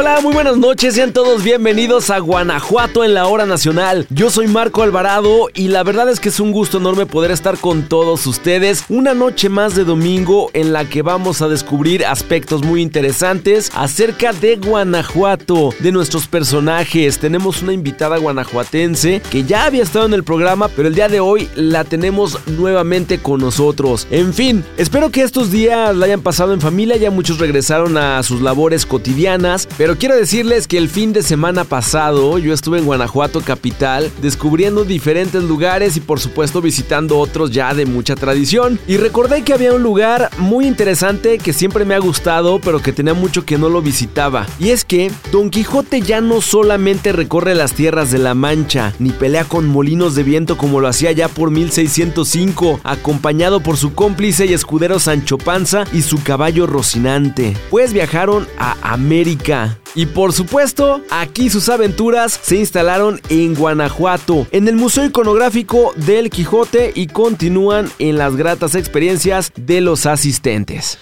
Hola, 0.00 0.20
muy 0.22 0.32
buenas 0.32 0.56
noches, 0.56 0.94
sean 0.94 1.12
todos 1.12 1.42
bienvenidos 1.42 2.10
a 2.10 2.20
Guanajuato 2.20 3.02
en 3.02 3.14
la 3.14 3.26
hora 3.26 3.46
nacional. 3.46 4.06
Yo 4.10 4.30
soy 4.30 4.46
Marco 4.46 4.84
Alvarado 4.84 5.48
y 5.54 5.66
la 5.66 5.82
verdad 5.82 6.08
es 6.08 6.20
que 6.20 6.28
es 6.28 6.38
un 6.38 6.52
gusto 6.52 6.78
enorme 6.78 7.04
poder 7.04 7.32
estar 7.32 7.58
con 7.58 7.88
todos 7.88 8.24
ustedes 8.28 8.84
una 8.88 9.12
noche 9.12 9.48
más 9.48 9.74
de 9.74 9.82
domingo 9.82 10.50
en 10.52 10.72
la 10.72 10.84
que 10.84 11.02
vamos 11.02 11.42
a 11.42 11.48
descubrir 11.48 12.06
aspectos 12.06 12.62
muy 12.62 12.80
interesantes 12.80 13.72
acerca 13.74 14.32
de 14.32 14.54
Guanajuato, 14.54 15.74
de 15.80 15.90
nuestros 15.90 16.28
personajes. 16.28 17.18
Tenemos 17.18 17.60
una 17.62 17.72
invitada 17.72 18.18
guanajuatense 18.18 19.20
que 19.32 19.42
ya 19.42 19.64
había 19.64 19.82
estado 19.82 20.06
en 20.06 20.14
el 20.14 20.22
programa, 20.22 20.68
pero 20.68 20.86
el 20.86 20.94
día 20.94 21.08
de 21.08 21.18
hoy 21.18 21.48
la 21.56 21.82
tenemos 21.82 22.38
nuevamente 22.46 23.18
con 23.18 23.40
nosotros. 23.40 24.06
En 24.12 24.32
fin, 24.32 24.64
espero 24.76 25.10
que 25.10 25.22
estos 25.22 25.50
días 25.50 25.96
la 25.96 26.06
hayan 26.06 26.20
pasado 26.20 26.54
en 26.54 26.60
familia, 26.60 26.96
ya 26.96 27.10
muchos 27.10 27.40
regresaron 27.40 27.96
a 27.96 28.22
sus 28.22 28.40
labores 28.40 28.86
cotidianas, 28.86 29.66
pero 29.76 29.87
quiero 29.96 30.16
decirles 30.16 30.66
que 30.66 30.76
el 30.76 30.88
fin 30.88 31.12
de 31.12 31.22
semana 31.22 31.64
pasado 31.64 32.38
yo 32.38 32.52
estuve 32.52 32.78
en 32.78 32.84
Guanajuato 32.84 33.40
capital 33.40 34.10
descubriendo 34.20 34.84
diferentes 34.84 35.42
lugares 35.44 35.96
y 35.96 36.00
por 36.00 36.20
supuesto 36.20 36.60
visitando 36.60 37.18
otros 37.18 37.52
ya 37.52 37.72
de 37.74 37.86
mucha 37.86 38.16
tradición. 38.16 38.78
Y 38.86 38.96
recordé 38.96 39.42
que 39.44 39.54
había 39.54 39.72
un 39.72 39.82
lugar 39.82 40.30
muy 40.38 40.66
interesante 40.66 41.38
que 41.38 41.52
siempre 41.52 41.84
me 41.84 41.94
ha 41.94 41.98
gustado 42.00 42.58
pero 42.58 42.80
que 42.80 42.92
tenía 42.92 43.14
mucho 43.14 43.44
que 43.44 43.56
no 43.56 43.68
lo 43.68 43.80
visitaba. 43.80 44.46
Y 44.58 44.70
es 44.70 44.84
que 44.84 45.10
Don 45.30 45.48
Quijote 45.48 46.00
ya 46.00 46.20
no 46.20 46.40
solamente 46.40 47.12
recorre 47.12 47.54
las 47.54 47.72
tierras 47.72 48.10
de 48.10 48.18
la 48.18 48.34
Mancha, 48.34 48.92
ni 48.98 49.10
pelea 49.10 49.44
con 49.44 49.66
molinos 49.66 50.14
de 50.14 50.24
viento 50.24 50.58
como 50.58 50.80
lo 50.80 50.88
hacía 50.88 51.12
ya 51.12 51.28
por 51.28 51.50
1605, 51.50 52.80
acompañado 52.84 53.60
por 53.60 53.76
su 53.76 53.94
cómplice 53.94 54.46
y 54.46 54.52
escudero 54.52 54.98
Sancho 54.98 55.38
Panza 55.38 55.84
y 55.92 56.02
su 56.02 56.22
caballo 56.22 56.66
Rocinante, 56.66 57.56
pues 57.70 57.92
viajaron 57.92 58.46
a 58.58 58.76
América. 58.82 59.77
Y 59.94 60.06
por 60.06 60.32
supuesto, 60.32 61.02
aquí 61.10 61.50
sus 61.50 61.68
aventuras 61.68 62.38
se 62.42 62.56
instalaron 62.56 63.20
en 63.28 63.54
Guanajuato, 63.54 64.46
en 64.50 64.68
el 64.68 64.76
Museo 64.76 65.04
Iconográfico 65.04 65.92
del 65.96 66.30
Quijote 66.30 66.92
y 66.94 67.06
continúan 67.06 67.90
en 67.98 68.18
las 68.18 68.36
gratas 68.36 68.74
experiencias 68.74 69.52
de 69.56 69.80
los 69.80 70.06
asistentes. 70.06 70.98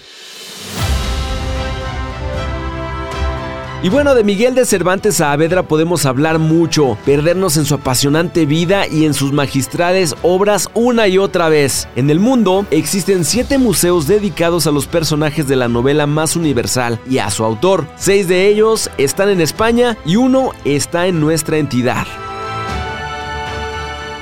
Y 3.83 3.89
bueno, 3.89 4.15
de 4.15 4.25
Miguel 4.25 4.55
de 4.55 4.65
Cervantes 4.65 5.17
Saavedra 5.17 5.63
podemos 5.63 6.07
hablar 6.07 6.39
mucho, 6.39 6.97
perdernos 7.05 7.57
en 7.57 7.67
su 7.67 7.75
apasionante 7.75 8.47
vida 8.47 8.89
y 8.89 9.05
en 9.05 9.13
sus 9.13 9.33
magistrales 9.33 10.17
obras 10.23 10.71
una 10.75 11.07
y 11.09 11.19
otra 11.19 11.49
vez. 11.49 11.87
En 11.95 12.11
el 12.11 12.19
mundo 12.19 12.67
existen 12.71 13.25
siete 13.25 13.59
museos 13.59 14.07
dedicados 14.07 14.67
a 14.67 14.73
los 14.73 14.87
personajes 14.87 15.47
de 15.47 15.57
la 15.57 15.69
novela 15.69 16.07
más 16.07 16.37
universal 16.37 16.99
y 17.09 17.19
a 17.19 17.31
su 17.31 17.45
autor. 17.45 17.87
Seis 17.97 18.27
de 18.29 18.49
ellos 18.49 18.91
están 18.97 19.29
en 19.29 19.43
España 19.43 19.97
y 20.07 20.17
uno 20.17 20.53
está 20.65 21.07
en 21.07 21.21
nuestra 21.21 21.59
entidad. 21.59 22.07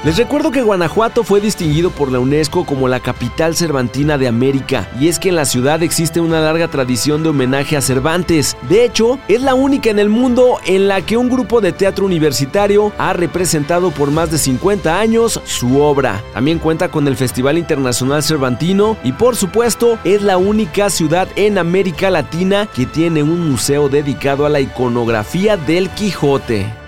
Les 0.05 0.19
recuerdo 0.19 0.51
que 0.51 0.61
Guanajuato 0.61 1.25
fue 1.25 1.41
distinguido 1.41 1.91
por 1.91 2.13
la 2.13 2.19
UNESCO 2.19 2.67
como 2.67 2.89
la 2.89 3.01
capital 3.01 3.57
cervantina 3.57 4.19
de 4.19 4.29
América, 4.29 4.87
y 5.01 5.09
es 5.09 5.19
que 5.19 5.31
en 5.31 5.37
la 5.37 5.47
ciudad 5.47 5.83
existe 5.83 6.21
una 6.21 6.41
larga 6.41 6.69
tradición 6.69 7.23
de 7.23 7.31
homenaje 7.31 7.75
a 7.75 7.81
Cervantes. 7.81 8.55
De 8.69 8.85
hecho, 8.85 9.19
es 9.29 9.41
la 9.41 9.55
única 9.55 9.89
en 9.89 9.99
el 9.99 10.11
mundo 10.11 10.59
en 10.67 10.89
la 10.89 11.01
que 11.01 11.17
un 11.17 11.31
grupo 11.31 11.63
de 11.63 11.73
teatro 11.73 12.05
universitario 12.05 12.93
ha 12.99 13.15
representado 13.15 13.93
por 13.93 14.11
más 14.11 14.31
de 14.31 14.37
50 14.37 15.01
años 15.01 15.41
su 15.47 15.81
obra. 15.81 16.23
También 16.35 16.59
cuenta 16.59 16.91
con 16.91 17.09
el 17.09 17.17
Festival 17.17 17.57
Internacional 17.57 18.23
Cervantino 18.23 18.99
y 19.05 19.13
por 19.13 19.37
supuesto 19.37 19.99
es 20.05 20.21
la 20.21 20.37
única 20.37 20.91
ciudad 20.91 21.29
en 21.35 21.57
América 21.57 22.11
Latina 22.11 22.67
que 22.67 22.85
tiene 22.85 23.23
un 23.23 23.49
museo 23.51 23.89
dedicado 23.89 24.45
a 24.45 24.51
la 24.51 24.61
iconografía 24.61 25.57
del 25.57 25.89
Quijote. 25.89 26.84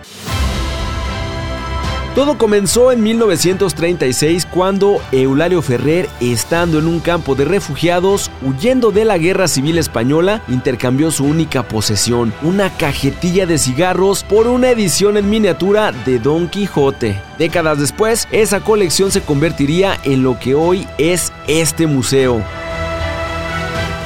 Todo 2.16 2.38
comenzó 2.38 2.92
en 2.92 3.02
1936 3.02 4.46
cuando 4.46 5.02
Eulario 5.12 5.60
Ferrer, 5.60 6.08
estando 6.18 6.78
en 6.78 6.86
un 6.86 7.00
campo 7.00 7.34
de 7.34 7.44
refugiados, 7.44 8.30
huyendo 8.40 8.90
de 8.90 9.04
la 9.04 9.18
guerra 9.18 9.48
civil 9.48 9.76
española, 9.76 10.42
intercambió 10.48 11.10
su 11.10 11.26
única 11.26 11.68
posesión, 11.68 12.32
una 12.40 12.74
cajetilla 12.74 13.44
de 13.44 13.58
cigarros, 13.58 14.24
por 14.24 14.46
una 14.46 14.70
edición 14.70 15.18
en 15.18 15.28
miniatura 15.28 15.92
de 15.92 16.18
Don 16.18 16.48
Quijote. 16.48 17.20
Décadas 17.36 17.80
después, 17.80 18.26
esa 18.32 18.60
colección 18.60 19.10
se 19.10 19.20
convertiría 19.20 20.00
en 20.04 20.22
lo 20.22 20.38
que 20.38 20.54
hoy 20.54 20.88
es 20.96 21.34
este 21.46 21.86
museo. 21.86 22.42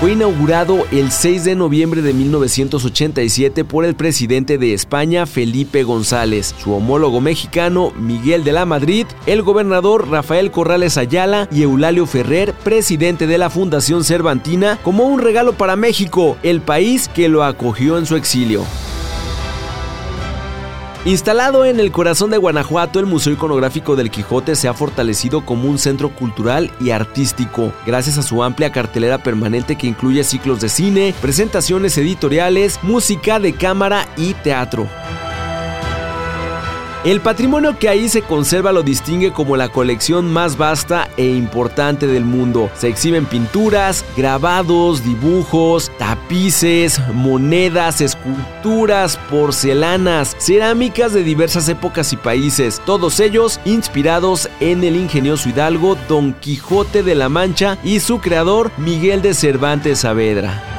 Fue 0.00 0.12
inaugurado 0.12 0.86
el 0.92 1.10
6 1.10 1.44
de 1.44 1.54
noviembre 1.54 2.00
de 2.00 2.14
1987 2.14 3.66
por 3.66 3.84
el 3.84 3.94
presidente 3.94 4.56
de 4.56 4.72
España, 4.72 5.26
Felipe 5.26 5.82
González, 5.82 6.54
su 6.58 6.72
homólogo 6.72 7.20
mexicano, 7.20 7.92
Miguel 7.98 8.42
de 8.42 8.52
la 8.52 8.64
Madrid, 8.64 9.06
el 9.26 9.42
gobernador 9.42 10.08
Rafael 10.08 10.50
Corrales 10.50 10.96
Ayala 10.96 11.48
y 11.52 11.64
Eulalio 11.64 12.06
Ferrer, 12.06 12.54
presidente 12.64 13.26
de 13.26 13.36
la 13.36 13.50
Fundación 13.50 14.02
Cervantina, 14.02 14.78
como 14.82 15.04
un 15.04 15.20
regalo 15.20 15.52
para 15.52 15.76
México, 15.76 16.38
el 16.42 16.62
país 16.62 17.06
que 17.06 17.28
lo 17.28 17.44
acogió 17.44 17.98
en 17.98 18.06
su 18.06 18.16
exilio. 18.16 18.64
Instalado 21.06 21.64
en 21.64 21.80
el 21.80 21.92
corazón 21.92 22.30
de 22.30 22.36
Guanajuato, 22.36 23.00
el 23.00 23.06
Museo 23.06 23.32
Iconográfico 23.32 23.96
del 23.96 24.10
Quijote 24.10 24.54
se 24.54 24.68
ha 24.68 24.74
fortalecido 24.74 25.46
como 25.46 25.66
un 25.66 25.78
centro 25.78 26.10
cultural 26.10 26.70
y 26.78 26.90
artístico, 26.90 27.72
gracias 27.86 28.18
a 28.18 28.22
su 28.22 28.44
amplia 28.44 28.70
cartelera 28.70 29.16
permanente 29.16 29.76
que 29.76 29.86
incluye 29.86 30.22
ciclos 30.24 30.60
de 30.60 30.68
cine, 30.68 31.14
presentaciones 31.22 31.96
editoriales, 31.96 32.78
música 32.82 33.40
de 33.40 33.54
cámara 33.54 34.06
y 34.18 34.34
teatro. 34.34 34.88
El 37.02 37.22
patrimonio 37.22 37.78
que 37.78 37.88
ahí 37.88 38.10
se 38.10 38.20
conserva 38.20 38.72
lo 38.72 38.82
distingue 38.82 39.32
como 39.32 39.56
la 39.56 39.70
colección 39.70 40.30
más 40.30 40.58
vasta 40.58 41.08
e 41.16 41.24
importante 41.24 42.06
del 42.06 42.26
mundo. 42.26 42.70
Se 42.74 42.88
exhiben 42.88 43.24
pinturas, 43.24 44.04
grabados, 44.18 45.02
dibujos, 45.02 45.90
tapices, 45.98 47.00
monedas, 47.14 48.02
esculturas, 48.02 49.18
porcelanas, 49.30 50.36
cerámicas 50.38 51.14
de 51.14 51.24
diversas 51.24 51.70
épocas 51.70 52.12
y 52.12 52.18
países, 52.18 52.82
todos 52.84 53.18
ellos 53.20 53.60
inspirados 53.64 54.50
en 54.60 54.84
el 54.84 54.94
ingenioso 54.94 55.48
hidalgo 55.48 55.96
Don 56.06 56.34
Quijote 56.34 57.02
de 57.02 57.14
la 57.14 57.30
Mancha 57.30 57.78
y 57.82 58.00
su 58.00 58.20
creador 58.20 58.70
Miguel 58.76 59.22
de 59.22 59.32
Cervantes 59.32 60.00
Saavedra. 60.00 60.69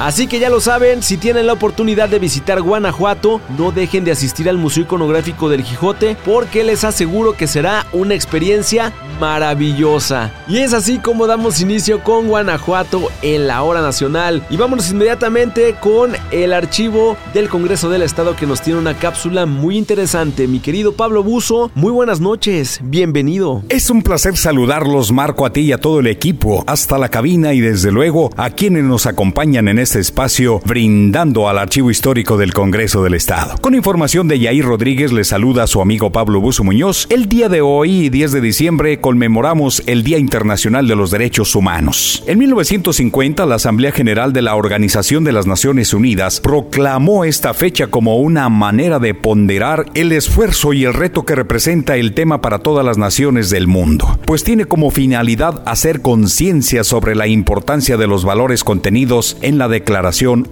Así 0.00 0.28
que 0.28 0.38
ya 0.38 0.48
lo 0.48 0.62
saben, 0.62 1.02
si 1.02 1.18
tienen 1.18 1.46
la 1.46 1.52
oportunidad 1.52 2.08
de 2.08 2.18
visitar 2.18 2.62
Guanajuato, 2.62 3.38
no 3.58 3.70
dejen 3.70 4.02
de 4.02 4.12
asistir 4.12 4.48
al 4.48 4.56
Museo 4.56 4.84
Iconográfico 4.84 5.50
del 5.50 5.62
Quijote 5.62 6.16
porque 6.24 6.64
les 6.64 6.84
aseguro 6.84 7.36
que 7.36 7.46
será 7.46 7.84
una 7.92 8.14
experiencia 8.14 8.94
maravillosa. 9.20 10.32
Y 10.48 10.56
es 10.60 10.72
así 10.72 11.00
como 11.00 11.26
damos 11.26 11.60
inicio 11.60 12.02
con 12.02 12.28
Guanajuato 12.28 13.10
en 13.20 13.46
la 13.46 13.62
hora 13.62 13.82
nacional. 13.82 14.42
Y 14.48 14.56
vámonos 14.56 14.90
inmediatamente 14.90 15.74
con 15.78 16.12
el 16.30 16.54
archivo 16.54 17.18
del 17.34 17.50
Congreso 17.50 17.90
del 17.90 18.00
Estado 18.00 18.36
que 18.36 18.46
nos 18.46 18.62
tiene 18.62 18.78
una 18.78 18.94
cápsula 18.94 19.44
muy 19.44 19.76
interesante. 19.76 20.48
Mi 20.48 20.60
querido 20.60 20.94
Pablo 20.94 21.22
Buzo, 21.22 21.70
muy 21.74 21.92
buenas 21.92 22.20
noches, 22.20 22.80
bienvenido. 22.82 23.64
Es 23.68 23.90
un 23.90 24.00
placer 24.00 24.38
saludarlos, 24.38 25.12
Marco, 25.12 25.44
a 25.44 25.52
ti 25.52 25.60
y 25.60 25.72
a 25.72 25.78
todo 25.78 26.00
el 26.00 26.06
equipo, 26.06 26.64
hasta 26.66 26.96
la 26.96 27.10
cabina 27.10 27.52
y 27.52 27.60
desde 27.60 27.92
luego 27.92 28.30
a 28.38 28.48
quienes 28.48 28.84
nos 28.84 29.04
acompañan 29.04 29.68
en 29.68 29.78
este 29.78 29.89
espacio 29.96 30.60
brindando 30.64 31.48
al 31.48 31.58
archivo 31.58 31.90
histórico 31.90 32.36
del 32.36 32.52
Congreso 32.52 33.02
del 33.02 33.14
Estado. 33.14 33.56
Con 33.60 33.74
información 33.74 34.28
de 34.28 34.38
Yair 34.38 34.64
Rodríguez 34.64 35.12
le 35.12 35.24
saluda 35.24 35.64
a 35.64 35.66
su 35.66 35.80
amigo 35.80 36.12
Pablo 36.12 36.40
Buzo 36.40 36.64
Muñoz. 36.64 37.06
El 37.10 37.26
día 37.28 37.48
de 37.48 37.60
hoy, 37.60 38.08
10 38.08 38.32
de 38.32 38.40
diciembre, 38.40 39.00
conmemoramos 39.00 39.82
el 39.86 40.04
Día 40.04 40.18
Internacional 40.18 40.86
de 40.86 40.96
los 40.96 41.10
Derechos 41.10 41.56
Humanos. 41.56 42.22
En 42.26 42.38
1950, 42.38 43.46
la 43.46 43.56
Asamblea 43.56 43.92
General 43.92 44.32
de 44.32 44.42
la 44.42 44.54
Organización 44.54 45.24
de 45.24 45.32
las 45.32 45.46
Naciones 45.46 45.92
Unidas 45.92 46.40
proclamó 46.40 47.24
esta 47.24 47.52
fecha 47.52 47.88
como 47.88 48.18
una 48.18 48.48
manera 48.48 48.98
de 48.98 49.14
ponderar 49.14 49.86
el 49.94 50.12
esfuerzo 50.12 50.72
y 50.72 50.84
el 50.84 50.94
reto 50.94 51.24
que 51.24 51.34
representa 51.34 51.96
el 51.96 52.14
tema 52.14 52.40
para 52.40 52.60
todas 52.60 52.84
las 52.84 52.98
naciones 52.98 53.50
del 53.50 53.66
mundo, 53.66 54.18
pues 54.24 54.44
tiene 54.44 54.66
como 54.66 54.90
finalidad 54.90 55.62
hacer 55.66 56.00
conciencia 56.00 56.84
sobre 56.84 57.14
la 57.14 57.26
importancia 57.26 57.96
de 57.96 58.06
los 58.06 58.24
valores 58.24 58.64
contenidos 58.64 59.36
en 59.42 59.58
la 59.58 59.66
Declaración 59.66 59.79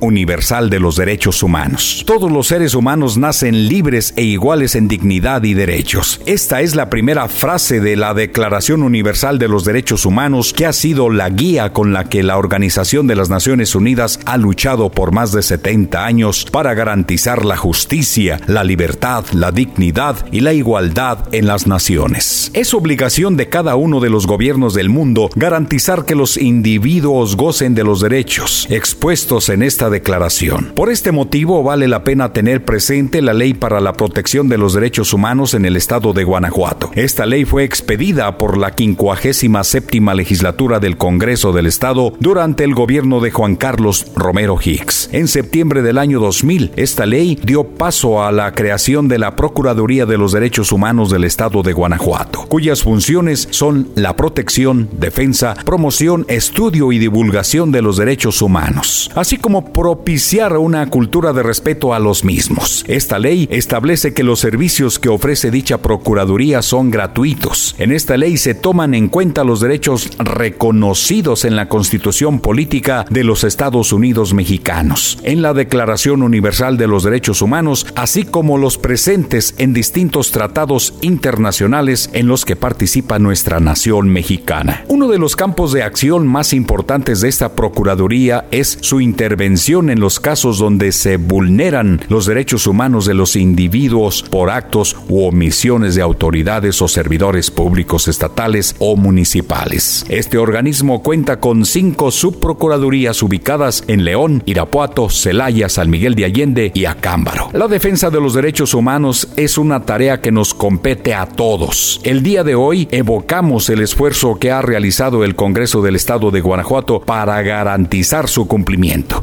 Universal 0.01 0.71
de 0.71 0.81
los 0.81 0.97
Derechos 0.97 1.43
Humanos. 1.43 2.05
Todos 2.07 2.31
los 2.31 2.49
seres 2.49 2.75
humanos 2.75 3.17
nacen 3.17 3.69
libres 3.69 4.15
e 4.17 4.23
iguales 4.23 4.75
en 4.75 4.89
dignidad 4.89 5.43
y 5.45 5.55
derechos. 5.55 6.21
Esta 6.27 6.61
es 6.61 6.75
la 6.75 6.91
primera 6.91 7.29
frase 7.29 7.81
de 7.81 7.97
la 7.97 8.15
Declaración 8.15 8.83
Universal 8.83 9.39
de 9.39 9.49
los 9.49 9.65
Derechos 9.65 10.07
Humanos 10.07 10.53
que 10.53 10.67
ha 10.67 10.73
sido 10.73 11.11
la 11.11 11.29
guía 11.29 11.73
con 11.73 11.93
la 11.93 12.05
que 12.05 12.23
la 12.23 12.39
Organización 12.39 13.07
de 13.07 13.17
las 13.17 13.31
Naciones 13.31 13.75
Unidas 13.75 14.21
ha 14.25 14.37
luchado 14.37 14.91
por 14.91 15.13
más 15.13 15.33
de 15.33 15.43
70 15.43 16.05
años 16.05 16.47
para 16.51 16.75
garantizar 16.75 17.45
la 17.45 17.57
justicia, 17.57 18.41
la 18.47 18.65
libertad, 18.65 19.25
la 19.33 19.53
dignidad 19.53 20.27
y 20.33 20.41
la 20.41 20.53
igualdad 20.53 21.29
en 21.33 21.47
las 21.47 21.67
naciones. 21.67 22.51
Es 22.55 22.75
obligación 22.75 23.37
de 23.37 23.49
cada 23.49 23.77
uno 23.77 24.01
de 24.01 24.11
los 24.11 24.27
gobiernos 24.27 24.75
del 24.75 24.89
mundo 24.89 25.31
garantizar 25.35 26.05
que 26.05 26.15
los 26.15 26.37
individuos 26.37 27.37
gocen 27.37 27.75
de 27.75 27.85
los 27.85 28.01
derechos 28.01 28.67
en 29.09 29.63
esta 29.63 29.89
declaración. 29.89 30.73
Por 30.75 30.91
este 30.91 31.13
motivo 31.13 31.63
vale 31.63 31.89
la 31.89 32.05
pena 32.05 32.35
tener 32.35 32.67
presente 32.67 33.23
la 33.23 33.33
Ley 33.33 33.55
para 33.55 33.81
la 33.81 33.95
Protección 33.95 34.51
de 34.51 34.59
los 34.59 34.75
Derechos 34.75 35.15
Humanos 35.15 35.55
en 35.55 35.65
el 35.65 35.77
estado 35.77 36.13
de 36.13 36.25
Guanajuato. 36.25 36.91
Esta 36.95 37.25
ley 37.25 37.47
fue 37.47 37.65
expedida 37.65 38.37
por 38.37 38.59
la 38.59 38.75
57 38.77 39.99
legislatura 40.15 40.79
del 40.79 40.99
Congreso 40.99 41.53
del 41.53 41.65
Estado 41.65 42.13
durante 42.21 42.65
el 42.65 42.75
gobierno 42.75 43.21
de 43.21 43.31
Juan 43.31 43.57
Carlos 43.57 44.13
Romero 44.15 44.59
Hicks. 44.63 45.09
En 45.13 45.27
septiembre 45.27 45.81
del 45.81 45.97
año 45.97 46.21
2000, 46.21 46.73
esta 46.77 47.07
ley 47.07 47.39
dio 47.43 47.65
paso 47.65 48.23
a 48.23 48.31
la 48.31 48.53
creación 48.53 49.09
de 49.09 49.19
la 49.19 49.37
Procuraduría 49.37 50.05
de 50.05 50.19
los 50.19 50.33
Derechos 50.33 50.71
Humanos 50.71 51.09
del 51.11 51.25
Estado 51.25 51.63
de 51.63 51.73
Guanajuato, 51.73 52.45
cuyas 52.49 52.83
funciones 52.83 53.49
son 53.53 53.89
la 53.95 54.17
protección, 54.17 54.91
defensa, 54.93 55.55
promoción, 55.65 56.27
estudio 56.29 56.93
y 56.93 56.99
divulgación 56.99 57.73
de 57.73 57.81
los 57.81 57.97
derechos 57.97 58.43
humanos, 58.43 58.98
así 59.15 59.37
como 59.37 59.73
propiciar 59.73 60.57
una 60.57 60.89
cultura 60.91 61.33
de 61.33 61.43
respeto 61.43 61.95
a 61.95 61.99
los 61.99 62.25
mismos. 62.25 62.85
Esta 62.89 63.19
ley 63.19 63.49
establece 63.51 64.15
que 64.15 64.23
los 64.23 64.41
servicios 64.41 64.99
que 64.99 65.09
ofrece 65.09 65.51
dicha 65.51 65.79
Procuraduría 65.79 66.63
son 66.63 66.91
gratuitos. 66.91 67.75
En 67.79 67.93
esta 67.93 68.17
ley 68.17 68.37
se 68.37 68.55
toman 68.55 68.95
en 68.95 69.09
cuenta 69.09 69.45
los 69.45 69.61
derechos 69.61 70.11
reconocidos 70.19 71.45
en 71.45 71.57
la 71.57 71.69
Constitución 71.69 72.41
Política 72.41 73.05
de 73.11 73.25
los 73.25 73.45
Estados 73.45 73.93
Unidos 73.93 74.35
Mexicanos, 74.35 75.19
en 75.23 75.43
la 75.43 75.55
Declaración 75.55 76.23
Universal 76.23 76.77
de 76.77 76.87
los 76.87 77.05
Derechos 77.05 77.43
Humanos, 77.43 77.87
así 77.95 78.25
como 78.25 78.59
los 78.59 78.79
presentes 78.79 79.55
en 79.59 79.75
distintos 79.75 80.31
tratados 80.31 80.95
internacionales 81.01 82.11
en 82.13 82.27
los 82.27 82.45
que 82.45 82.57
participa 82.57 83.19
nuestra 83.19 83.61
nación 83.61 84.09
mexicana. 84.09 84.85
Uno 84.89 85.09
de 85.09 85.19
los 85.19 85.37
campos 85.37 85.73
de 85.73 85.83
acción 85.83 86.27
más 86.27 86.53
importantes 86.53 87.21
de 87.21 87.29
esta 87.29 87.55
Procuraduría 87.55 88.47
es 88.51 88.79
su 88.89 89.03
intervención 89.03 89.91
en 89.91 90.01
los 90.01 90.19
casos 90.19 90.59
donde 90.59 90.93
se 90.93 91.19
vulneran 91.19 92.01
los 92.09 92.25
derechos 92.25 92.67
humanos 92.67 93.05
de 93.05 93.13
los 93.13 93.37
individuos 93.37 94.23
por 94.23 94.49
actos 94.49 94.97
u 95.11 95.25
omisiones 95.27 95.95
de 95.95 96.01
autoridades 96.01 96.81
o 96.81 96.89
servidores 96.89 97.51
públicos 97.51 98.09
estatales 98.09 98.75
o 98.79 98.97
municipales. 98.97 100.07
Este 100.09 100.39
organismo 100.39 101.03
cuenta 101.03 101.39
con 101.39 101.67
cinco 101.67 102.11
subprocuradurías 102.11 103.23
ubicadas 103.23 103.85
en 103.89 104.07
León, 104.07 104.43
Irapuato, 104.47 105.11
Celaya, 105.11 105.69
San 105.69 105.91
Miguel 105.91 106.15
de 106.15 106.25
Allende 106.25 106.73
y 106.75 106.87
Acámbaro. 106.87 107.51
La 107.53 107.69
defensa 107.69 108.09
de 108.09 108.23
los 108.23 108.33
derechos 108.33 108.73
humanos 108.73 109.29
es 109.37 109.59
una 109.59 109.85
tarea 109.85 110.23
que 110.23 110.33
nos 110.33 110.55
compete 110.55 111.13
a 111.13 111.27
todos. 111.27 112.01
El 112.05 112.23
día 112.23 112.43
de 112.43 112.55
hoy 112.55 112.89
evocamos 112.91 113.69
el 113.69 113.83
esfuerzo 113.83 114.37
que 114.37 114.51
ha 114.51 114.63
realizado 114.63 115.25
el 115.25 115.35
Congreso 115.35 115.83
del 115.83 115.97
Estado 115.97 116.31
de 116.31 116.41
Guanajuato 116.41 117.01
para 117.01 117.43
garantizar 117.43 118.29
su 118.29 118.49
cumplimiento. 118.49 118.78